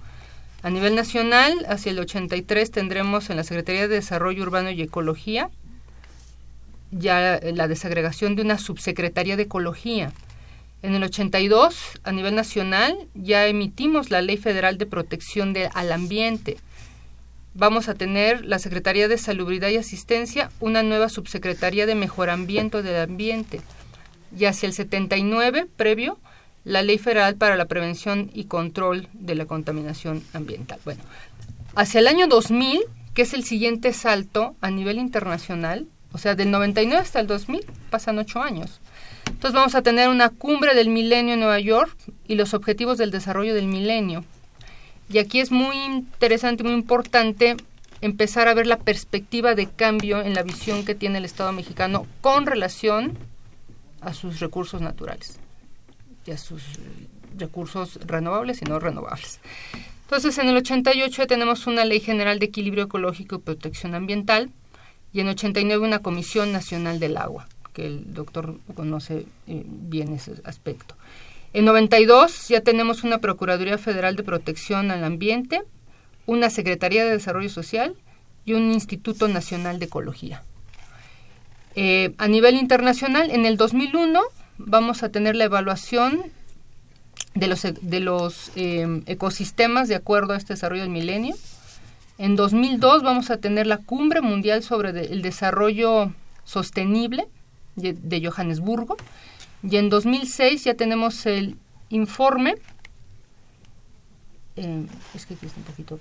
[0.62, 5.51] A nivel nacional, hacia el 83 tendremos en la Secretaría de Desarrollo Urbano y Ecología
[6.90, 10.11] ya la desagregación de una subsecretaría de Ecología.
[10.81, 15.92] En el 82, a nivel nacional, ya emitimos la Ley Federal de Protección de, al
[15.92, 16.57] Ambiente
[17.59, 22.97] vamos a tener la Secretaría de Salubridad y Asistencia, una nueva subsecretaría de Mejoramiento del
[22.97, 23.61] Ambiente.
[24.38, 26.18] Y hacia el 79, previo,
[26.68, 30.78] la Ley Federal para la Prevención y Control de la Contaminación Ambiental.
[30.85, 31.02] Bueno,
[31.74, 32.83] hacia el año 2000,
[33.14, 37.64] que es el siguiente salto a nivel internacional, o sea, del 99 hasta el 2000,
[37.88, 38.83] pasan ocho años.
[39.26, 43.11] Entonces vamos a tener una cumbre del milenio en Nueva York y los objetivos del
[43.11, 44.24] desarrollo del milenio.
[45.11, 47.57] Y aquí es muy interesante, muy importante
[48.02, 52.07] empezar a ver la perspectiva de cambio en la visión que tiene el Estado mexicano
[52.20, 53.16] con relación
[54.02, 55.40] a sus recursos naturales
[56.29, 56.62] y a sus
[57.38, 59.41] recursos renovables y no renovables.
[60.03, 64.51] Entonces, en el 88 tenemos una Ley General de Equilibrio Ecológico y Protección Ambiental
[65.12, 70.35] y en 89 una Comisión Nacional del Agua, que el doctor conoce eh, bien ese
[70.45, 70.95] aspecto.
[71.55, 75.62] En 92 ya tenemos una Procuraduría Federal de Protección al Ambiente,
[76.27, 77.97] una Secretaría de Desarrollo Social
[78.45, 80.43] y un Instituto Nacional de Ecología.
[81.75, 84.21] Eh, a nivel internacional, en el 2001
[84.59, 86.23] vamos a tener la evaluación
[87.35, 91.37] de los, de los eh, ecosistemas de acuerdo a este desarrollo del milenio.
[92.18, 96.12] En 2002 vamos a tener la Cumbre Mundial sobre el Desarrollo
[96.44, 97.29] Sostenible
[97.77, 98.97] de Johannesburgo
[99.62, 101.57] y en 2006 ya tenemos el
[101.90, 102.57] informe
[104.59, 106.01] eh, es que aquí está un poquito,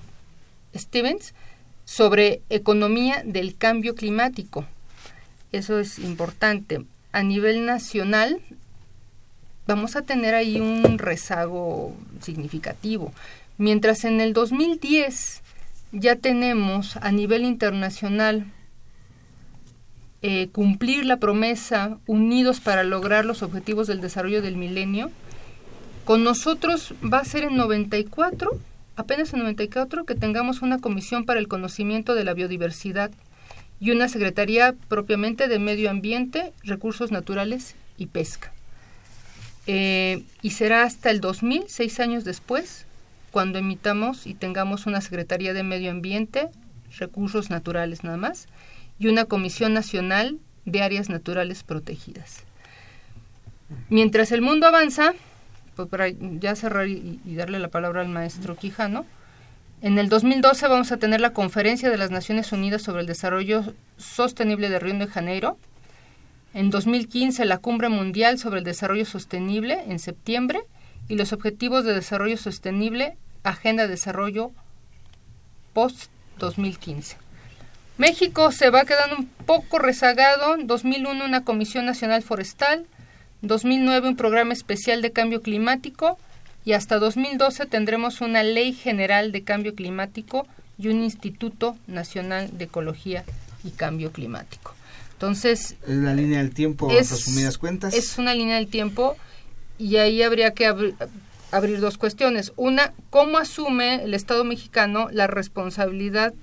[0.76, 1.36] Stevens,
[1.86, 4.66] sobre economía del cambio climático.
[5.52, 6.84] Eso es importante.
[7.18, 8.40] A nivel nacional,
[9.66, 13.12] vamos a tener ahí un rezago significativo.
[13.58, 15.42] Mientras en el 2010
[15.94, 18.46] ya tenemos a nivel internacional
[20.22, 25.10] eh, cumplir la promesa unidos para lograr los objetivos del desarrollo del milenio,
[26.06, 28.52] con nosotros va a ser en 94,
[28.96, 33.10] apenas en 94, que tengamos una comisión para el conocimiento de la biodiversidad
[33.80, 38.52] y una secretaría propiamente de medio ambiente, recursos naturales y pesca.
[39.68, 42.86] Eh, y será hasta el 2000, seis años después,
[43.32, 46.50] cuando emitamos y tengamos una Secretaría de Medio Ambiente,
[46.98, 48.48] Recursos Naturales nada más,
[48.98, 52.44] y una Comisión Nacional de Áreas Naturales Protegidas.
[53.90, 55.14] Mientras el mundo avanza,
[55.76, 59.06] pues para ya cerrar y, y darle la palabra al maestro Quijano,
[59.82, 63.64] en el 2012 vamos a tener la Conferencia de las Naciones Unidas sobre el Desarrollo
[63.98, 65.58] Sostenible de Río de Janeiro.
[66.54, 70.62] En 2015 la Cumbre Mundial sobre el Desarrollo Sostenible en septiembre
[71.08, 74.52] y los Objetivos de Desarrollo Sostenible, Agenda de Desarrollo
[75.74, 77.16] post-2015.
[78.00, 80.56] México se va quedando un poco rezagado.
[80.56, 82.88] En 2001 una Comisión Nacional Forestal,
[83.42, 86.18] 2009 un programa especial de cambio climático
[86.68, 90.46] y hasta 2012 tendremos una Ley General de Cambio Climático
[90.78, 93.24] y un Instituto Nacional de Ecología
[93.64, 94.76] y Cambio Climático.
[95.14, 95.78] Entonces...
[95.88, 97.94] Es la línea del tiempo, es, resumidas cuentas.
[97.94, 99.16] Es una línea del tiempo
[99.78, 100.96] y ahí habría que abrir,
[101.52, 102.52] abrir dos cuestiones.
[102.58, 106.34] Una, ¿cómo asume el Estado mexicano la responsabilidad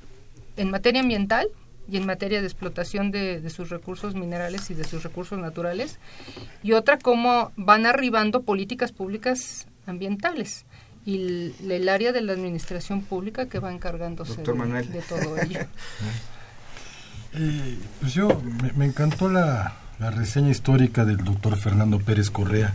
[0.56, 1.48] en materia ambiental
[1.86, 5.98] y en materia de explotación de, de, sus recursos minerales y de sus recursos naturales?
[6.62, 10.64] Y otra, ¿cómo van arribando políticas públicas ambientales?
[11.06, 15.60] Y el, el área de la administración pública que va encargándose de, de, todo ello.
[17.34, 22.74] eh, pues yo, me, me encantó la, la reseña histórica del doctor Fernando Pérez Correa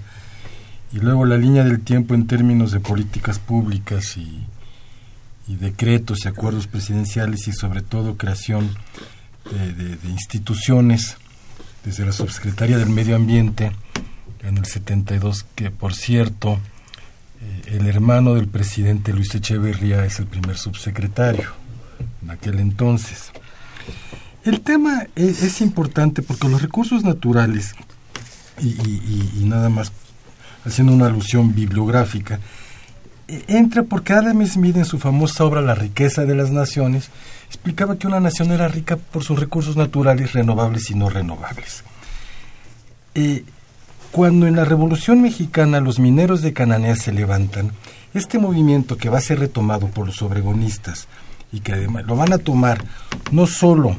[0.92, 4.46] y luego la línea del tiempo en términos de políticas públicas y,
[5.48, 8.76] y decretos y acuerdos presidenciales y sobre todo creación
[9.52, 11.18] de, de, de, instituciones
[11.84, 13.72] desde la subsecretaria del Medio Ambiente
[14.44, 16.60] en el 72 que por cierto
[17.68, 21.52] el hermano del presidente Luis Echeverría es el primer subsecretario
[22.22, 23.32] en aquel entonces
[24.46, 27.74] el tema es, importante porque los recursos naturales
[28.62, 29.92] y, nada más
[30.66, 32.40] haciendo una alusión bibliográfica,
[33.28, 37.10] entra porque Adam Smith en su famosa obra La riqueza de las naciones
[37.48, 41.84] explicaba que una nación era rica por sus recursos naturales renovables y no renovables.
[43.16, 43.44] Eh,
[44.12, 47.72] cuando en la Revolución Mexicana los mineros de Cananea se levantan,
[48.14, 51.08] este movimiento que va a ser retomado por los obregonistas
[51.52, 52.84] y que además lo van a tomar
[53.32, 53.98] no solo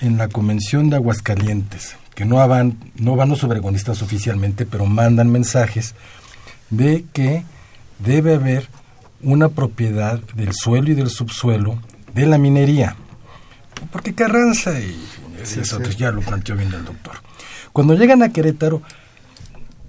[0.00, 5.30] en la Convención de Aguascalientes, que no van, no van los obregonistas oficialmente, pero mandan
[5.30, 5.94] mensajes
[6.70, 7.44] de que
[8.00, 8.68] debe haber
[9.22, 11.78] una propiedad del suelo y del subsuelo
[12.14, 12.96] de la minería.
[13.92, 14.96] Porque Carranza y
[15.44, 15.96] sí, eso sí.
[15.96, 17.14] ya lo planteó bien el doctor.
[17.72, 18.82] Cuando llegan a Querétaro,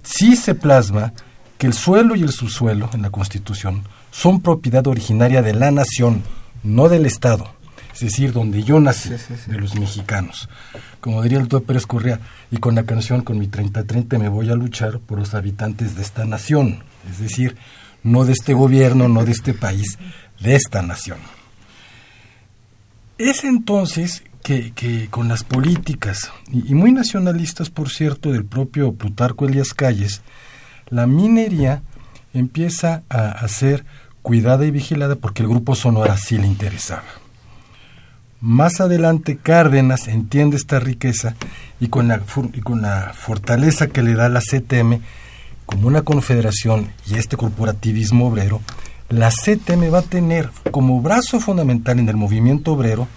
[0.04, 1.12] sí se plasma
[1.58, 6.22] que el suelo y el subsuelo en la Constitución son propiedad originaria de la nación,
[6.62, 7.54] no del Estado
[7.94, 9.50] es decir, donde yo nací, sí, sí, sí.
[9.52, 10.48] de los mexicanos.
[11.00, 12.18] Como diría el doctor Pérez Correa,
[12.50, 16.02] y con la canción Con mi 30-30 me voy a luchar por los habitantes de
[16.02, 17.56] esta nación, es decir,
[18.02, 19.98] no de este gobierno, no de este país,
[20.40, 21.18] de esta nación.
[23.16, 29.46] Es entonces que, con las políticas, y, y, muy nacionalistas, por cierto, del propio Plutarco
[29.46, 30.20] Elias Calles,
[30.90, 31.82] la minería
[32.34, 33.86] empieza a, a ser
[34.20, 37.04] cuidada y vigilada porque el grupo Sonora sí le interesaba.
[38.42, 41.34] Más adelante Cárdenas entiende esta riqueza
[41.80, 42.20] y con, la,
[42.52, 45.00] y con la fortaleza que le da la CTM
[45.64, 48.60] como una confederación y este corporativismo obrero,
[49.08, 53.08] la CTM va a tener como brazo fundamental en el movimiento obrero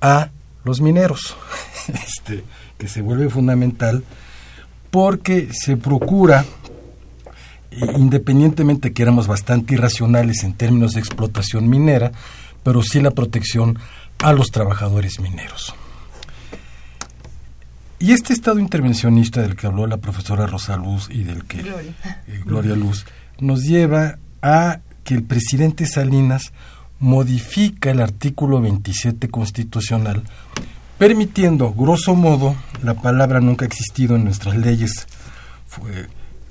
[0.00, 0.30] a
[0.64, 1.36] los mineros,
[1.88, 2.44] este,
[2.78, 4.04] que se vuelve fundamental
[4.90, 6.44] porque se procura,
[7.96, 12.12] independientemente que éramos bastante irracionales en términos de explotación minera,
[12.62, 13.78] pero sí la protección
[14.18, 15.74] a los trabajadores mineros.
[17.98, 21.94] Y este estado intervencionista del que habló la profesora Rosa Luz y del que Gloria,
[22.26, 23.06] eh, Gloria Luz
[23.38, 26.52] nos lleva a que el presidente Salinas
[26.98, 30.22] modifica el artículo 27 constitucional,
[30.98, 35.06] permitiendo, grosso modo, la palabra nunca ha existido en nuestras leyes,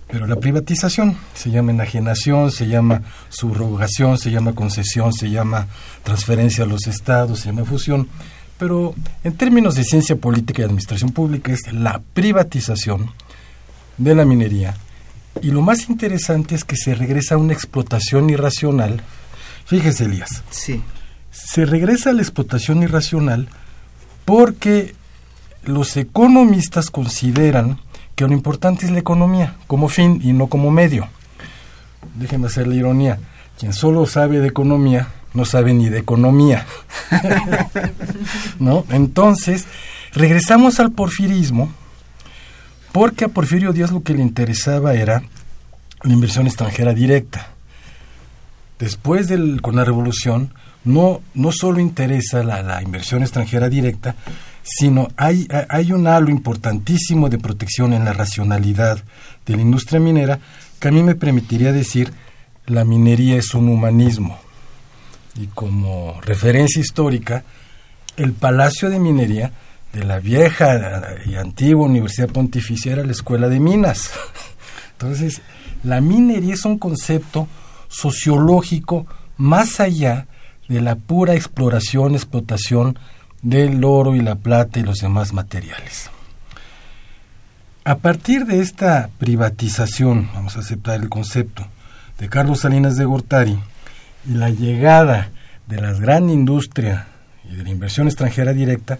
[0.08, 5.68] Pero la privatización se llama enajenación, se llama subrogación, se llama concesión, se llama
[6.04, 8.08] transferencia a los estados, se llama fusión.
[8.58, 8.94] Pero
[9.24, 13.12] en términos de ciencia política y administración pública es la privatización
[13.98, 14.76] de la minería.
[15.42, 19.02] Y lo más interesante es que se regresa a una explotación irracional.
[19.66, 20.44] Fíjese, Elías.
[20.50, 20.82] Sí.
[21.32, 23.50] Se regresa a la explotación irracional
[24.24, 24.96] porque
[25.64, 27.80] los economistas consideran
[28.16, 31.08] que lo importante es la economía como fin y no como medio.
[32.16, 33.20] Déjenme hacer la ironía.
[33.60, 36.66] Quien solo sabe de economía no sabe ni de economía.
[38.60, 38.86] ¿No?
[38.90, 39.66] Entonces,
[40.14, 41.72] regresamos al porfirismo
[42.92, 45.22] porque a Porfirio Díaz lo que le interesaba era
[46.02, 47.55] la inversión extranjera directa.
[48.80, 50.54] Después del, con la revolución,
[50.84, 54.16] no, no solo interesa la, la inversión extranjera directa,
[54.64, 59.00] sino hay, hay un halo importantísimo de protección en la racionalidad
[59.46, 60.40] de la industria minera
[60.80, 62.12] que a mí me permitiría decir
[62.66, 64.40] la minería es un humanismo.
[65.40, 67.44] Y como referencia histórica,
[68.18, 69.52] el Palacio de Minería
[69.94, 74.12] de la vieja y antigua Universidad Pontificia era la Escuela de Minas.
[74.94, 75.42] Entonces,
[75.84, 77.48] la minería es un concepto
[77.96, 80.28] sociológico más allá
[80.68, 82.98] de la pura exploración, explotación
[83.42, 86.10] del oro y la plata y los demás materiales.
[87.84, 91.68] A partir de esta privatización, vamos a aceptar el concepto,
[92.18, 93.60] de Carlos Salinas de Gortari
[94.28, 95.30] y la llegada
[95.68, 97.08] de la gran industria
[97.44, 99.00] y de la inversión extranjera directa,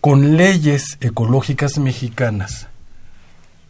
[0.00, 2.68] con leyes ecológicas mexicanas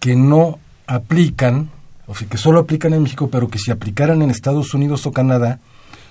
[0.00, 1.70] que no aplican,
[2.06, 5.12] o sea, que solo aplican en México, pero que si aplicaran en Estados Unidos o
[5.12, 5.60] Canadá,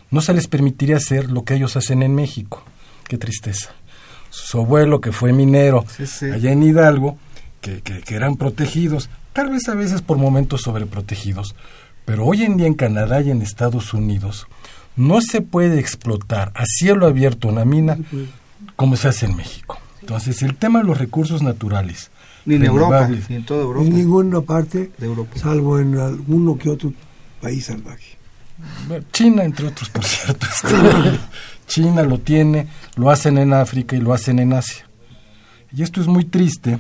[0.10, 2.64] no se les permitiría hacer lo que ellos hacen en México.
[3.08, 3.72] Qué tristeza.
[4.30, 5.86] Su abuelo, que fue minero
[6.34, 7.18] allá en Hidalgo,
[7.60, 11.56] que, que, eran protegidos, tal vez a veces por momentos sobreprotegidos,
[12.06, 14.48] pero hoy en día en Canadá y en Estados Unidos
[14.96, 17.98] no se puede explotar a cielo abierto una mina
[18.76, 19.78] como se hace en México.
[20.02, 22.11] Entonces, el tema de los recursos naturales.
[22.46, 23.86] Ni en Europa, ni en toda Europa.
[23.86, 25.38] En ninguna parte de Europa.
[25.38, 26.94] Salvo en alguno que otro
[27.40, 28.18] país salvaje.
[29.12, 30.48] China, entre otros, por cierto.
[31.68, 34.86] China lo tiene, lo hacen en África y lo hacen en Asia.
[35.74, 36.78] Y esto es muy triste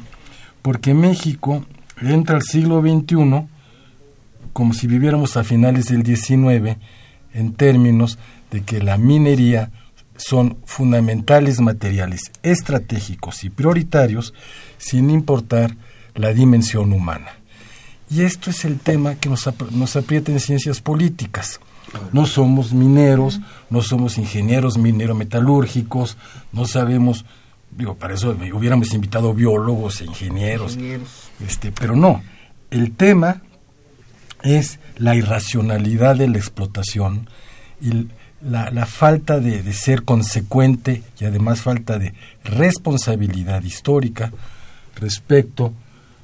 [0.62, 1.66] porque México
[2.01, 3.47] entra al siglo XXI
[4.53, 6.78] como si viviéramos a finales del XIX
[7.34, 8.18] en términos
[8.51, 9.72] de que la minería
[10.22, 14.34] son fundamentales materiales estratégicos y prioritarios
[14.78, 15.76] sin importar
[16.15, 17.32] la dimensión humana.
[18.09, 21.59] Y esto es el tema que nos, nos aprieta en ciencias políticas.
[22.11, 26.17] No somos mineros, no somos ingenieros minero-metalúrgicos,
[26.51, 27.26] no sabemos,
[27.72, 30.78] digo, para eso hubiéramos invitado biólogos e ingenieros,
[31.45, 32.22] Este, pero no.
[32.69, 33.41] El tema
[34.43, 37.30] es la irracionalidad de la explotación
[37.82, 38.07] y
[38.44, 42.14] la, falta de, ser consecuente y además falta de
[42.44, 44.32] responsabilidad histórica
[44.96, 45.74] respecto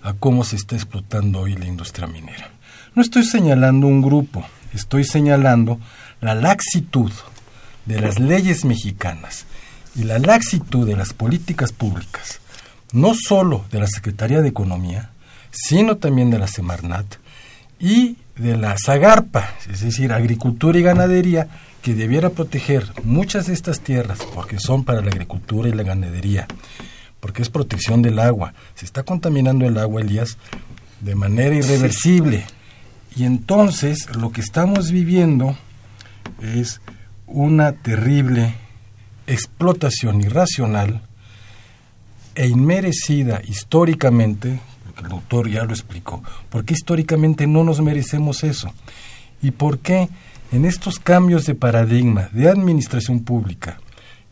[0.01, 2.49] a cómo se está explotando hoy la industria minera.
[2.95, 5.79] No estoy señalando un grupo, estoy señalando
[6.21, 7.11] la laxitud
[7.85, 9.45] de las leyes mexicanas
[9.95, 12.39] y la laxitud de las políticas públicas,
[12.91, 15.11] no solo de la Secretaría de Economía,
[15.51, 17.05] sino también de la Semarnat
[17.79, 21.47] y de la Zagarpa, es decir, agricultura y ganadería,
[21.87, 26.45] que debiera proteger muchas de estas tierras porque son para la agricultura y la ganadería,
[27.21, 28.53] porque es protección del agua.
[28.75, 30.37] Se está contaminando el agua, Elías,
[30.99, 32.43] de manera irreversible.
[33.15, 35.55] Y entonces lo que estamos viviendo
[36.41, 36.81] es
[37.25, 38.53] una terrible
[39.25, 41.03] explotación irracional
[42.35, 44.59] e inmerecida históricamente,
[45.01, 48.73] el doctor ya lo explicó, ¿por qué históricamente no nos merecemos eso?
[49.41, 50.09] ¿Y por qué
[50.51, 53.79] en estos cambios de paradigma de administración pública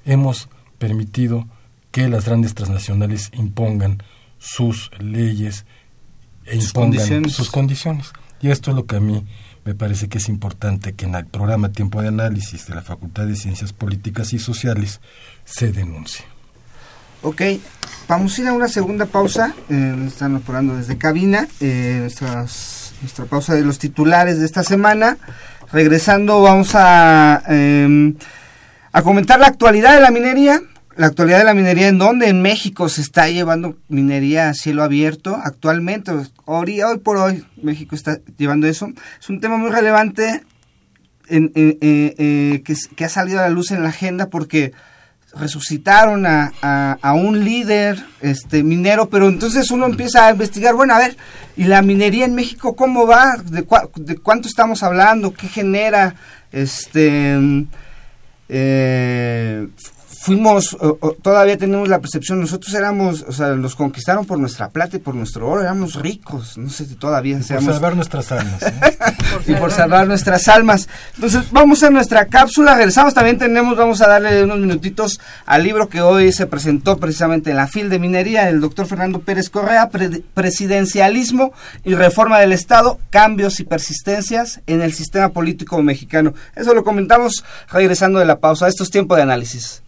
[0.05, 1.47] hemos permitido
[1.91, 4.03] que las grandes transnacionales impongan
[4.37, 5.65] sus leyes
[6.45, 8.13] e impongan sus condiciones?
[8.41, 9.25] Y esto es lo que a mí
[9.63, 13.25] me parece que es importante que en el programa Tiempo de Análisis de la Facultad
[13.25, 15.01] de Ciencias Políticas y Sociales
[15.43, 16.25] se denuncie.
[17.23, 17.41] Ok,
[18.07, 19.55] vamos a ir a una segunda pausa.
[19.69, 21.47] Eh, están operando desde cabina.
[21.59, 25.17] Eh, nuestras, nuestra pausa de los titulares de esta semana.
[25.71, 28.13] Regresando, vamos a, eh,
[28.91, 30.61] a comentar la actualidad de la minería
[30.95, 32.29] la actualidad de la minería, ¿en dónde?
[32.29, 36.11] En México se está llevando minería a cielo abierto actualmente.
[36.45, 38.89] Hoy, hoy por hoy México está llevando eso.
[39.19, 40.43] Es un tema muy relevante
[41.27, 44.71] en, eh, eh, que, ha salido a la luz en la agenda porque
[45.37, 50.99] resucitaron a, a, un líder este minero, pero entonces uno empieza a investigar, bueno, a
[50.99, 51.17] ver,
[51.57, 53.37] ¿y la minería en México cómo va?
[53.37, 53.65] ¿De,
[53.95, 55.33] de cuánto estamos hablando?
[55.33, 56.15] ¿Qué genera?
[56.51, 57.37] Este...
[58.47, 59.67] Eh,
[60.25, 60.75] fuimos,
[61.21, 65.13] todavía tenemos la percepción, nosotros éramos, o sea, los conquistaron por nuestra plata y por
[65.13, 67.65] nuestro oro, éramos ricos, no sé si todavía seamos...
[67.65, 68.63] Por salvar nuestras almas.
[68.63, 68.97] ¿eh?
[69.45, 70.89] y por salvar nuestras almas.
[71.13, 75.89] Entonces, vamos a nuestra cápsula, regresamos, también tenemos, vamos a darle unos minutitos al libro
[75.89, 79.91] que hoy se presentó precisamente en la FIL de Minería, el doctor Fernando Pérez Correa,
[80.33, 81.53] Presidencialismo
[81.83, 86.33] y Reforma del Estado, Cambios y Persistencias en el Sistema Político Mexicano.
[86.55, 88.67] Eso lo comentamos regresando de la pausa.
[88.67, 89.84] Esto es tiempo de análisis.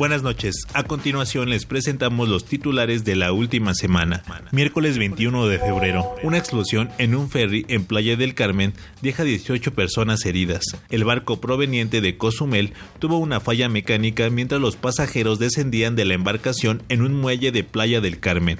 [0.00, 0.66] Buenas noches.
[0.72, 4.22] A continuación les presentamos los titulares de la última semana.
[4.50, 6.16] Miércoles 21 de febrero.
[6.22, 8.72] Una explosión en un ferry en Playa del Carmen
[9.02, 10.62] deja 18 personas heridas.
[10.88, 16.14] El barco proveniente de Cozumel tuvo una falla mecánica mientras los pasajeros descendían de la
[16.14, 18.56] embarcación en un muelle de Playa del Carmen.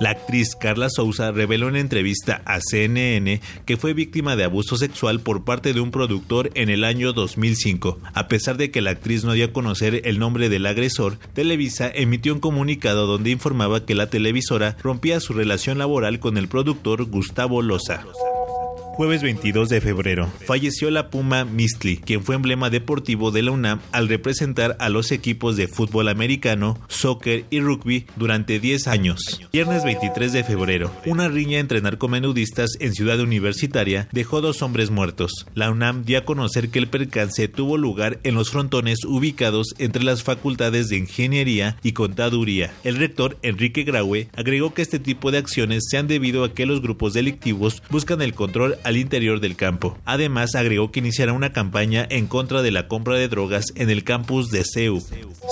[0.00, 5.20] La actriz Carla Souza reveló en entrevista a CNN que fue víctima de abuso sexual
[5.20, 7.98] por parte de un productor en el año 2005.
[8.12, 11.90] A pesar de que la actriz no dio a conocer el nombre del agresor, Televisa
[11.94, 17.04] emitió un comunicado donde informaba que la televisora rompía su relación laboral con el productor
[17.04, 18.04] Gustavo Loza.
[18.96, 23.78] Jueves 22 de febrero, falleció la Puma Mistli, quien fue emblema deportivo de la UNAM
[23.92, 29.42] al representar a los equipos de fútbol americano, soccer y rugby durante 10 años.
[29.52, 35.44] Viernes 23 de febrero, una riña entre narcomenudistas en Ciudad Universitaria dejó dos hombres muertos.
[35.52, 40.04] La UNAM dio a conocer que el percance tuvo lugar en los frontones ubicados entre
[40.04, 42.72] las facultades de Ingeniería y Contaduría.
[42.82, 46.64] El rector Enrique Graue agregó que este tipo de acciones se han debido a que
[46.64, 49.98] los grupos delictivos buscan el control al interior del campo.
[50.04, 54.04] Además, agregó que iniciará una campaña en contra de la compra de drogas en el
[54.04, 55.02] campus de CEU.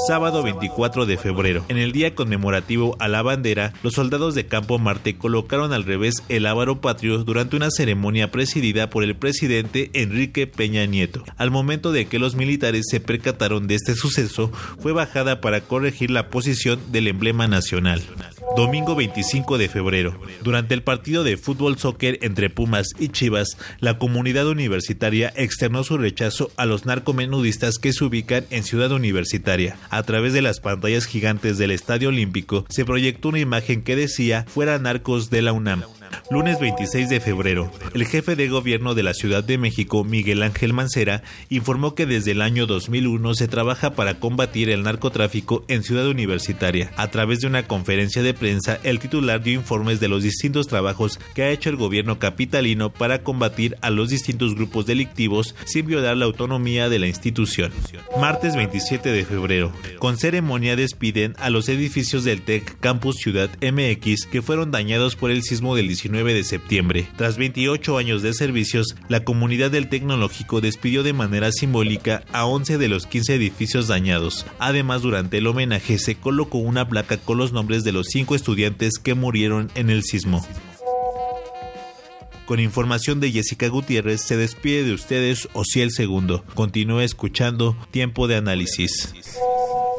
[0.07, 1.64] Sábado 24 de febrero.
[1.68, 6.22] En el día conmemorativo a la bandera, los soldados de Campo Marte colocaron al revés
[6.28, 11.24] el ávaro patrio durante una ceremonia presidida por el presidente Enrique Peña Nieto.
[11.37, 16.11] Al momento de que los militares se percataron de este suceso, fue bajada para corregir
[16.12, 18.01] la posición del emblema nacional.
[18.57, 20.17] Domingo 25 de febrero.
[20.43, 25.99] Durante el partido de fútbol soccer entre Pumas y Chivas, la comunidad universitaria externó su
[25.99, 29.77] rechazo a los narcomenudistas que se ubican en Ciudad Universitaria.
[29.91, 34.45] A través de las pantallas gigantes del Estadio Olímpico se proyectó una imagen que decía
[34.47, 35.83] fuera narcos de la UNAM.
[36.31, 40.73] Lunes 26 de febrero, el jefe de gobierno de la Ciudad de México, Miguel Ángel
[40.73, 46.09] Mancera, informó que desde el año 2001 se trabaja para combatir el narcotráfico en Ciudad
[46.09, 46.91] Universitaria.
[46.97, 51.21] A través de una conferencia de prensa, el titular dio informes de los distintos trabajos
[51.35, 56.17] que ha hecho el gobierno capitalino para combatir a los distintos grupos delictivos sin violar
[56.17, 57.73] la autonomía de la institución.
[58.21, 64.27] Martes 27 de febrero, con ceremonia despiden a los edificios del TEC Campus Ciudad MX
[64.27, 67.09] que fueron dañados por el sismo del 19 de septiembre.
[67.17, 72.77] Tras 28 años de servicios, la comunidad del tecnológico despidió de manera simbólica a 11
[72.77, 74.45] de los 15 edificios dañados.
[74.59, 78.99] Además, durante el homenaje se colocó una placa con los nombres de los cinco estudiantes
[79.03, 80.47] que murieron en el sismo.
[82.45, 86.45] Con información de Jessica Gutiérrez, se despide de ustedes el Segundo.
[86.55, 89.15] Continúe escuchando Tiempo de Análisis.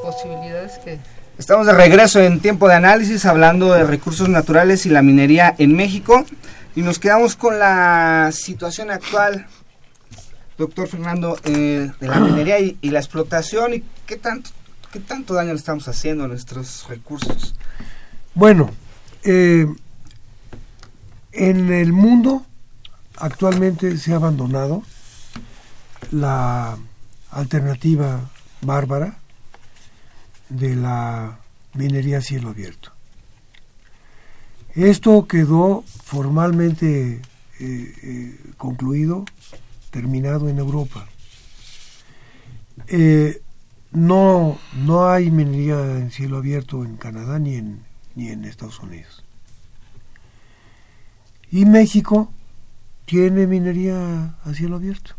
[0.03, 0.99] Posibilidades que
[1.37, 5.75] Estamos de regreso en tiempo de análisis hablando de recursos naturales y la minería en
[5.75, 6.25] México
[6.77, 9.45] y nos quedamos con la situación actual,
[10.57, 14.51] doctor Fernando, eh, de la minería y, la explotación y qué tanto,
[14.93, 17.53] qué tanto daño le estamos haciendo a nuestros recursos.
[18.33, 18.71] Bueno,
[19.23, 19.67] eh,
[21.33, 22.45] en el mundo
[23.17, 24.83] actualmente se ha abandonado
[26.11, 26.77] la
[27.29, 28.21] alternativa
[28.61, 29.17] bárbara
[30.49, 31.39] de la
[31.73, 32.91] minería a cielo abierto.
[34.73, 37.21] Esto quedó formalmente
[37.59, 39.23] eh, eh, concluido,
[39.89, 41.07] terminado en Europa.
[42.87, 43.41] Eh,
[43.91, 47.79] no, no hay minería en cielo abierto en Canadá ni en,
[48.15, 49.23] ni en Estados Unidos.
[51.49, 52.33] Y México
[53.05, 55.15] tiene minería a cielo abierto.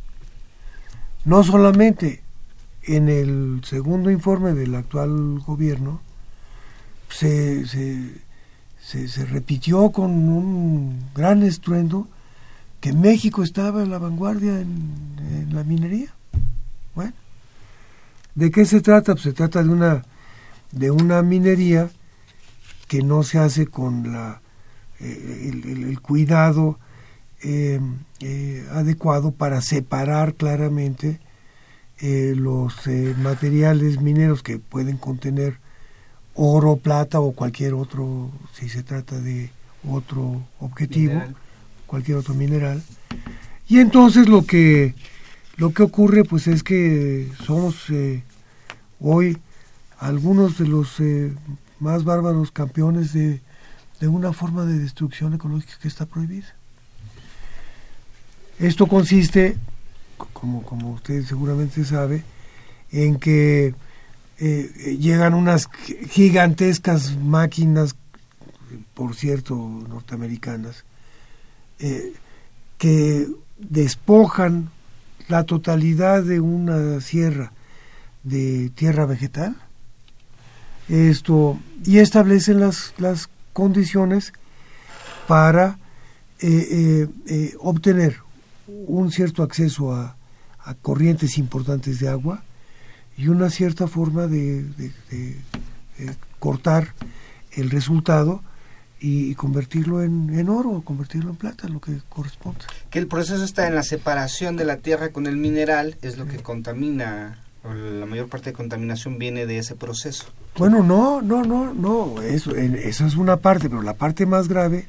[1.24, 2.22] No solamente
[2.87, 6.01] en el segundo informe del actual gobierno
[7.09, 12.09] se, se, repitió con un gran estruendo
[12.80, 16.12] que México estaba en la vanguardia en, la minería.
[16.95, 17.12] Bueno,
[18.34, 19.14] ¿de qué se trata?
[19.14, 20.05] Pues se trata de una,
[20.72, 21.91] de una minería
[22.87, 24.41] que no se hace con la,
[25.01, 26.78] eh, el, cuidado
[27.43, 27.80] eh,
[28.20, 31.20] eh, adecuado para separar claramente
[32.01, 35.59] eh, los eh, materiales mineros que pueden contener
[36.34, 39.51] oro, plata o cualquier otro, si se trata de
[39.88, 41.22] otro objetivo,
[41.86, 42.82] cualquier otro mineral.
[43.68, 44.94] Y entonces lo que
[45.57, 47.86] lo que ocurre pues es que somos
[49.01, 49.38] hoy
[49.99, 50.99] algunos de los
[51.80, 53.40] más bárbaros campeones de,
[54.01, 56.55] de una forma de destrucción ecológica que está prohibida.
[58.59, 59.57] Esto consiste,
[60.47, 62.22] como, como usted seguramente sabe,
[62.92, 63.74] en que
[64.38, 65.68] eh, llegan unas
[66.11, 67.97] gigantescas máquinas,
[68.94, 70.84] por cierto, norteamericanas,
[71.80, 72.12] eh,
[72.78, 73.26] que
[73.59, 74.70] despojan
[75.26, 77.53] la totalidad de una sierra
[78.22, 79.57] de tierra vegetal.
[80.88, 84.32] Esto y establecen las, las condiciones
[85.26, 85.78] para
[86.38, 87.09] eh,
[87.59, 88.26] obtener
[88.66, 90.15] un cierto acceso a,
[90.74, 92.42] corrientes importantes de agua
[93.16, 94.64] y una cierta forma de,
[96.38, 96.94] cortar
[97.52, 98.42] el resultado
[99.00, 102.60] y, convertirlo en, en, oro, convertirlo en plata, lo que corresponde.
[102.90, 106.26] Que el proceso está en la separación de la tierra con el mineral, es lo
[106.26, 107.38] que contamina
[107.74, 110.26] la mayor parte de contaminación viene de ese proceso.
[110.56, 114.86] Bueno, no, no, no, no, eso, eso es una parte, pero la parte más grave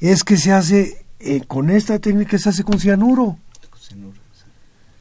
[0.00, 3.38] es que se hace, eh, con esta técnica se hace con cianuro.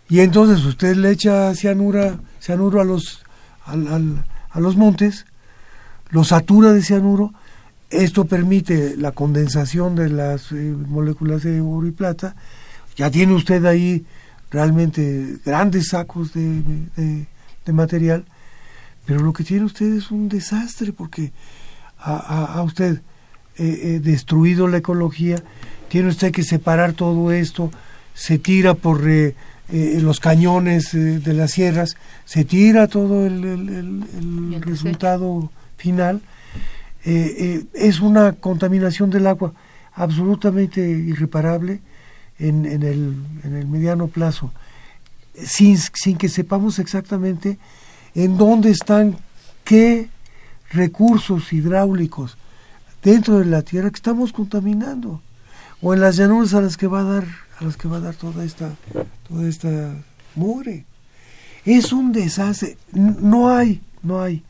[0.10, 3.24] Y entonces usted le echa cianura, cianuro a los,
[3.66, 5.26] a los montes,
[6.10, 7.34] lo satura de cianuro,
[7.90, 12.36] esto permite la condensación de las eh, moléculas de oro y plata,
[12.96, 14.06] ya tiene usted ahí
[14.50, 17.26] realmente grandes sacos de,
[17.68, 18.26] material,
[19.06, 21.34] pero lo que tiene usted es un desastre porque
[22.00, 23.02] ha, usted
[23.58, 25.44] eh, eh, destruido la ecología,
[25.90, 27.72] tiene usted que separar todo esto,
[28.14, 29.04] se tira por
[29.70, 31.96] eh, los cañones de las sierras,
[32.26, 36.22] se tira todo el, el resultado final.
[37.04, 39.54] es una contaminación del agua
[39.94, 41.82] absolutamente irreparable
[42.40, 44.52] en, en, el, en el mediano plazo,
[45.36, 47.58] sin, sin que sepamos exactamente
[48.16, 49.18] en dónde están
[49.64, 50.10] qué
[50.72, 52.38] recursos hidráulicos
[53.04, 55.22] dentro de la tierra que estamos contaminando
[55.82, 57.28] o en las llanuras a las que va a dar
[57.60, 58.72] a las que va a dar toda esta
[59.28, 59.96] toda esta
[60.36, 60.86] mugre.
[61.66, 62.78] Es un desastre.
[62.92, 64.44] No hay no hay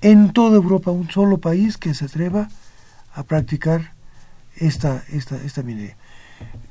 [0.00, 2.48] en toda Europa un solo país que se atreva
[3.14, 3.92] a practicar
[4.56, 5.96] esta esta esta minería.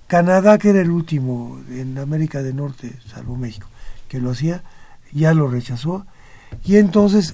[0.08, 3.68] Canadá, que era el último en América del Norte, salvo México,
[4.10, 4.62] que lo hacía,
[5.14, 6.06] ya lo rechazó,
[6.66, 7.34] y entonces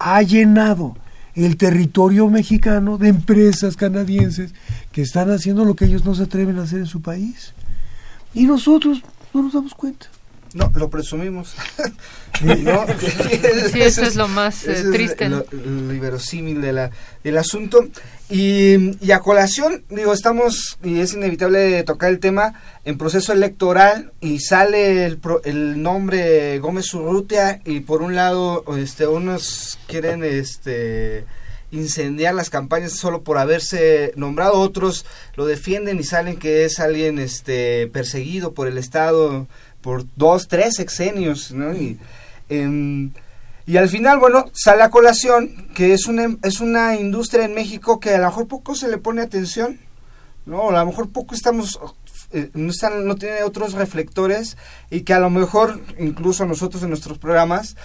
[0.00, 0.96] ha llenado
[1.44, 4.54] el territorio mexicano de empresas canadienses
[4.90, 7.54] que están haciendo lo que ellos no se atreven a hacer en su país.
[8.34, 10.08] Y nosotros no nos damos cuenta.
[10.54, 11.54] No, lo presumimos.
[12.40, 15.24] sí, eso es lo más eh, triste.
[15.24, 16.90] Es lo, de la,
[17.22, 17.86] del asunto.
[18.30, 24.40] Y, a colación, digo, estamos, y es inevitable tocar el tema, en proceso electoral y
[24.40, 31.24] sale el, el nombre Gómez Urrutia y por un lado, este, unos quieren este
[31.70, 35.04] incendiar las campañas solo por haberse nombrado, otros
[35.36, 39.46] lo defienden y salen que es alguien este perseguido por el Estado
[39.80, 41.72] por dos, tres sexenios, ¿no?
[41.74, 41.98] Y,
[42.48, 43.12] em,
[43.66, 48.00] y al final, bueno, sale a colación que es una, es una industria en México
[48.00, 49.78] que a lo mejor poco se le pone atención,
[50.46, 50.70] ¿no?
[50.70, 51.78] A lo mejor poco estamos,
[52.32, 54.56] eh, no, están, no tiene otros reflectores
[54.90, 57.76] y que a lo mejor, incluso nosotros en nuestros programas,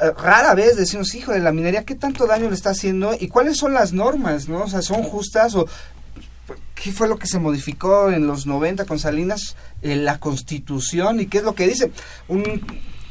[0.00, 3.12] eh, rara vez decimos, hijo de la minería, ¿qué tanto daño le está haciendo?
[3.18, 4.62] ¿Y cuáles son las normas, no?
[4.62, 5.66] O sea, ¿son justas o
[6.82, 9.54] ¿Qué fue lo que se modificó en los 90 con Salinas?
[9.82, 11.90] en la Constitución y qué es lo que dice.
[12.28, 12.62] Un,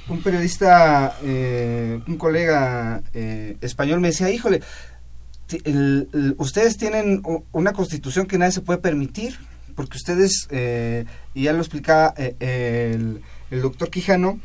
[0.10, 4.62] un periodista, eh, un colega eh, español me decía, híjole,
[6.38, 9.38] ustedes tienen una constitución que nadie se puede permitir,
[9.76, 14.40] porque ustedes, eh, y ya lo explicaba el, el doctor Quijano,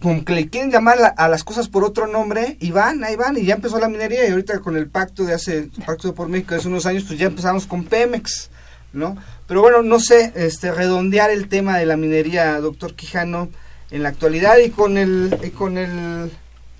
[0.00, 3.36] como que le quieren llamar a, las cosas por otro nombre y van, ahí van,
[3.36, 6.28] y ya empezó la minería y ahorita con el pacto de hace, pacto de por
[6.28, 8.50] México de hace unos años, pues ya empezamos con Pemex,
[8.92, 9.16] ¿no?
[9.46, 13.50] Pero bueno, no sé, este, redondear el tema de la minería, doctor Quijano,
[13.90, 16.30] en la actualidad y con el, y con el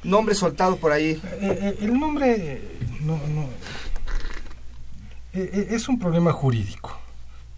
[0.02, 1.10] nombre soltado por ahí.
[1.10, 2.62] Eh, eh, el nombre
[3.00, 3.48] no, no,
[5.34, 6.98] eh, es un problema jurídico,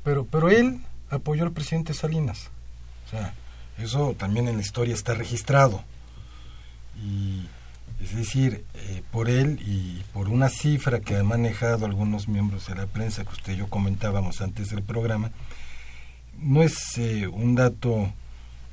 [0.02, 0.80] pero, pero él
[1.10, 2.50] apoyó al presidente Salinas.
[3.06, 3.34] O sea,
[3.82, 5.82] eso también en la historia está registrado.
[7.02, 7.46] Y,
[8.02, 12.74] es decir, eh, por él y por una cifra que han manejado algunos miembros de
[12.74, 15.30] la prensa que usted y yo comentábamos antes del programa,
[16.38, 18.12] no es eh, un dato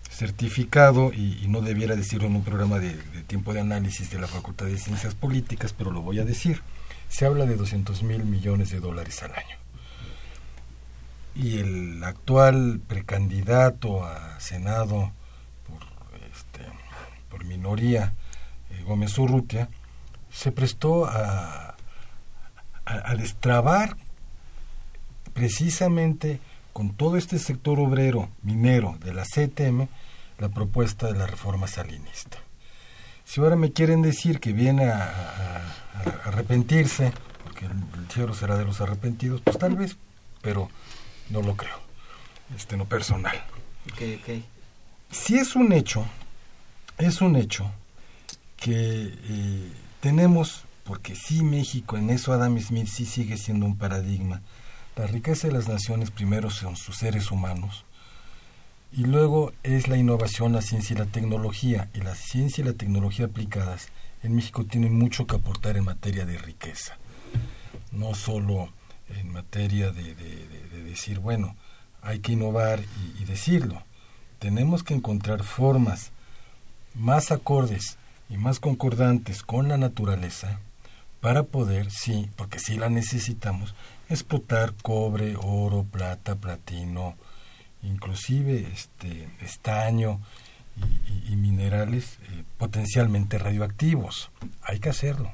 [0.10, 2.94] certificado y, no debiera decirlo en un programa de,
[3.28, 6.62] tiempo de análisis de la Facultad de Ciencias Políticas, pero lo voy a decir.
[7.10, 9.57] Se habla de 200 mil millones de dólares al año.
[11.38, 15.12] Y el actual precandidato a Senado
[15.68, 15.82] por,
[16.32, 16.62] este,
[17.30, 18.14] por minoría,
[18.72, 19.70] eh, Gómez Urrutia,
[20.32, 21.76] se prestó a,
[22.86, 23.96] a destrabar
[25.34, 26.40] precisamente
[26.74, 29.88] con todo este sector obrero minero de la CTM
[30.40, 32.38] la propuesta de la reforma salinista.
[33.24, 35.74] Si ahora me quieren decir que viene a,
[36.26, 37.12] arrepentirse,
[37.44, 37.74] porque el,
[38.10, 39.98] cielo será de los arrepentidos, pues tal vez,
[40.42, 40.70] pero
[41.30, 41.80] no lo creo,
[42.56, 43.44] este no personal.
[45.12, 46.06] Si es un hecho,
[46.98, 47.72] es un hecho
[48.58, 54.42] que eh, tenemos, porque sí México, en eso Adam Smith sí sigue siendo un paradigma,
[54.96, 57.86] la riqueza de las naciones primero son sus seres humanos,
[58.92, 61.90] y luego es la innovación, la ciencia y la tecnología.
[61.94, 63.90] Y la ciencia y la tecnología aplicadas
[64.24, 66.98] en México tienen mucho que aportar en materia de riqueza.
[67.92, 68.70] No solo
[69.16, 70.16] en materia de,
[70.84, 71.56] decir, bueno,
[72.02, 73.84] hay que innovar y, y decirlo.
[74.40, 76.12] Tenemos que encontrar formas
[76.94, 77.98] más acordes
[78.30, 80.60] y más concordantes con la naturaleza
[81.22, 83.74] para poder, sí, porque sí la necesitamos,
[84.10, 87.16] explotar cobre, oro, plata, platino,
[87.84, 90.20] inclusive este estaño
[91.30, 94.30] y, minerales eh, potencialmente radioactivos.
[94.62, 95.32] Hay que hacerlo,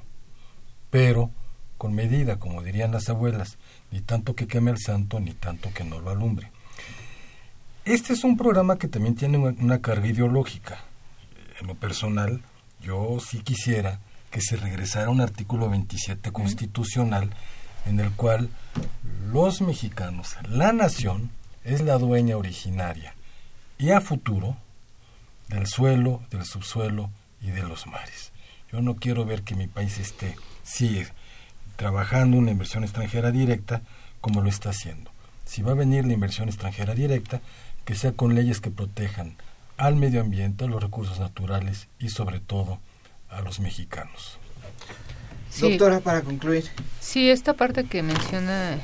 [0.89, 1.31] pero
[1.77, 3.57] con medida, como dirían las abuelas,
[3.93, 6.49] ni tanto que queme el santo, ni tanto que no lo alumbre.
[7.85, 10.79] Este es un programa que también tiene una carga ideológica.
[11.61, 12.41] En lo personal,
[12.81, 13.99] yo sí quisiera
[14.31, 17.29] que se regresara a un artículo 27 constitucional
[17.85, 18.49] en el cual
[19.31, 21.29] los mexicanos, la nación,
[21.63, 23.13] es la dueña originaria
[23.77, 24.57] y a futuro
[25.49, 28.31] del suelo, del subsuelo y de los mares.
[28.71, 31.09] Yo no quiero ver que mi país esté, sigue
[31.83, 33.81] trabajando una inversión extranjera directa
[34.21, 35.11] como lo está haciendo.
[35.43, 37.41] Si va a venir la inversión extranjera directa,
[37.83, 39.35] que sea con leyes que protejan
[39.75, 42.79] al medio ambiente, a los recursos naturales y sobre todo
[43.29, 44.37] a los mexicanos.
[45.59, 46.63] Doctora, para concluir.
[47.01, 48.79] Sí, esta parte que menciona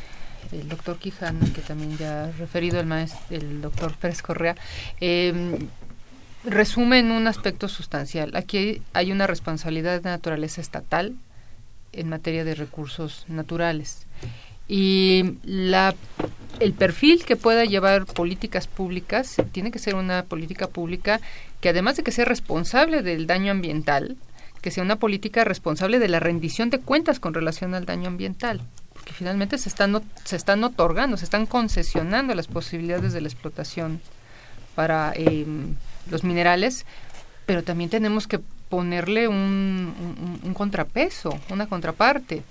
[0.51, 4.57] el doctor Quijano, que también ya ha referido el maestro, el doctor Pérez Correa,
[4.99, 5.57] eh,
[6.43, 8.35] resume en un aspecto sustancial.
[8.35, 11.15] Aquí hay una responsabilidad de naturaleza estatal
[11.93, 14.05] en materia de recursos naturales.
[14.67, 15.95] Y la,
[16.59, 21.19] el perfil que pueda llevar políticas públicas tiene que ser una política pública
[21.59, 24.15] que además de que sea responsable del daño ambiental,
[24.61, 28.61] que sea una política responsable de la rendición de cuentas con relación al daño ambiental
[29.09, 34.01] que finalmente se están, se están otorgando, se están concesionando las posibilidades de la explotación
[34.75, 35.75] para em,
[36.11, 36.85] los minerales,
[37.47, 38.39] pero también tenemos que
[38.69, 42.43] ponerle un, contrapeso, una contraparte,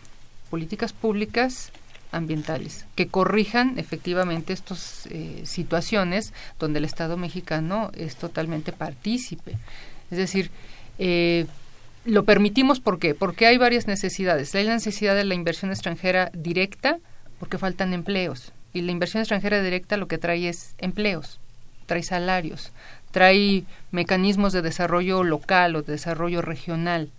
[0.50, 1.70] políticas públicas
[2.10, 9.58] ambientales que corrijan efectivamente estas eh, situaciones donde el Estado mexicano es totalmente partícipe.
[10.10, 10.50] Es decir,
[10.98, 11.46] eh,
[12.04, 13.14] lo permitimos ¿por qué?
[13.14, 14.54] Porque hay varias necesidades.
[14.54, 16.98] Hay la necesidad de la inversión extranjera directa
[17.38, 18.52] porque faltan empleos.
[18.72, 21.40] Y la inversión extranjera directa lo que trae es empleos,
[21.86, 22.72] trae salarios,
[23.10, 27.10] trae mecanismos de desarrollo local o de desarrollo regional,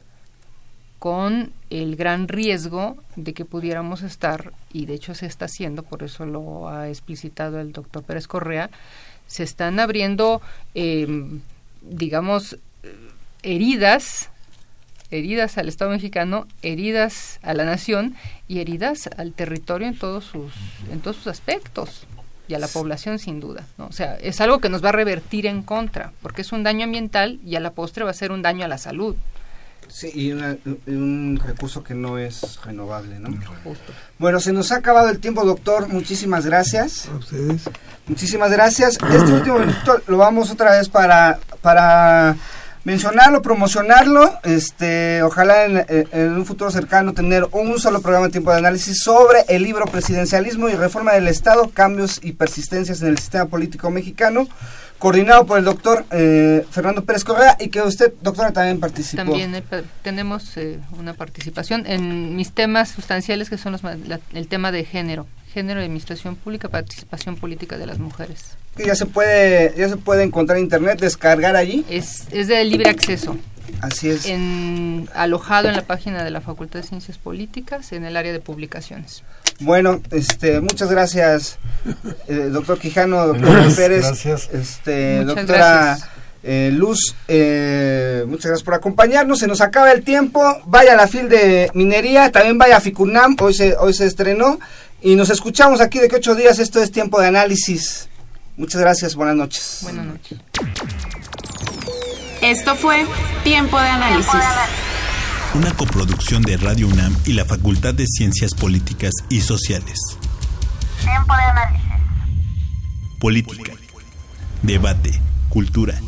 [0.99, 6.03] con el gran riesgo de que pudiéramos estar, y de hecho se está haciendo, por
[6.03, 8.69] eso lo ha explicitado el doctor Pérez Correa,
[9.27, 10.41] se están abriendo,
[10.73, 11.41] em,
[11.81, 12.57] digamos,
[13.43, 14.29] heridas
[15.11, 18.15] heridas al Estado mexicano, heridas a la nación
[18.47, 20.53] y heridas al territorio en todos sus,
[20.91, 22.05] en todos sus aspectos
[22.50, 23.66] y a la población sin duda.
[23.78, 23.88] ¿no?
[23.88, 26.84] O sea, es algo que nos va a revertir en contra, porque es un daño
[26.84, 29.16] ambiental y a la postre va a ser un daño a la salud.
[29.88, 33.30] Sí, y un recurso que no es renovable, ¿no?
[34.20, 35.88] Bueno, se nos ha acabado el tiempo, doctor.
[35.88, 37.08] Muchísimas gracias.
[37.08, 37.70] A ustedes.
[38.08, 38.97] Muchísimas gracias.
[39.12, 42.36] Este último minuto lo vamos otra vez para, para
[42.89, 48.57] mencionarlo, promocionarlo, este, ojalá en, un futuro cercano tener un solo programa de tiempo de
[48.57, 53.45] análisis sobre el libro Presidencialismo y Reforma del Estado, cambios y persistencias en el sistema
[53.45, 54.47] político mexicano,
[54.97, 59.21] coordinado por el doctor eh, Fernando Pérez Correa y que usted, doctora, también participó.
[59.21, 59.63] También eh,
[60.01, 63.81] tenemos eh, una participación en mis temas sustanciales que son los,
[64.33, 69.06] el tema de género, género de administración pública, participación política de las mujeres ya se
[69.06, 71.86] puede ya se puede encontrar en internet, descargar allí.
[71.89, 73.38] Es, es de libre acceso.
[73.82, 74.26] Así es.
[74.26, 78.39] En, alojado en la página de la Facultad de Ciencias Políticas en el área de
[78.39, 79.24] publicaciones.
[79.60, 81.60] Bueno, este, muchas gracias,
[82.28, 84.50] eh, doctor Quijano, doctor Pérez, gracias.
[84.54, 86.10] este, Muchas doctora gracias.
[86.43, 89.39] eh, Luz, eh, muchas gracias por acompañarnos.
[89.39, 90.41] Se nos acaba el tiempo.
[90.66, 94.60] Vaya a la fil de minería, también vaya a Ficunam, hoy se, hoy se estrenó.
[95.02, 96.60] Y nos escuchamos aquí de que ocho días.
[96.60, 98.10] Esto es tiempo de análisis.
[98.58, 99.80] Muchas gracias, buenas noches.
[99.84, 100.38] Buenas noches.
[102.41, 103.06] Esto fue
[103.43, 104.34] Tiempo de Análisis.
[105.54, 109.97] Una coproducción de Radio UNAM y la Facultad de Ciencias Políticas y Sociales.
[111.02, 111.89] Tiempo de análisis.
[113.20, 113.74] Política,
[114.62, 115.20] debate,
[115.50, 116.00] cultura,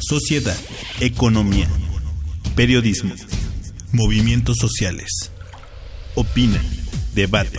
[0.00, 0.56] sociedad,
[1.00, 1.68] economía,
[2.56, 3.14] periodismo,
[3.92, 5.32] movimientos sociales.
[6.14, 6.60] Opina,
[7.14, 7.58] debate,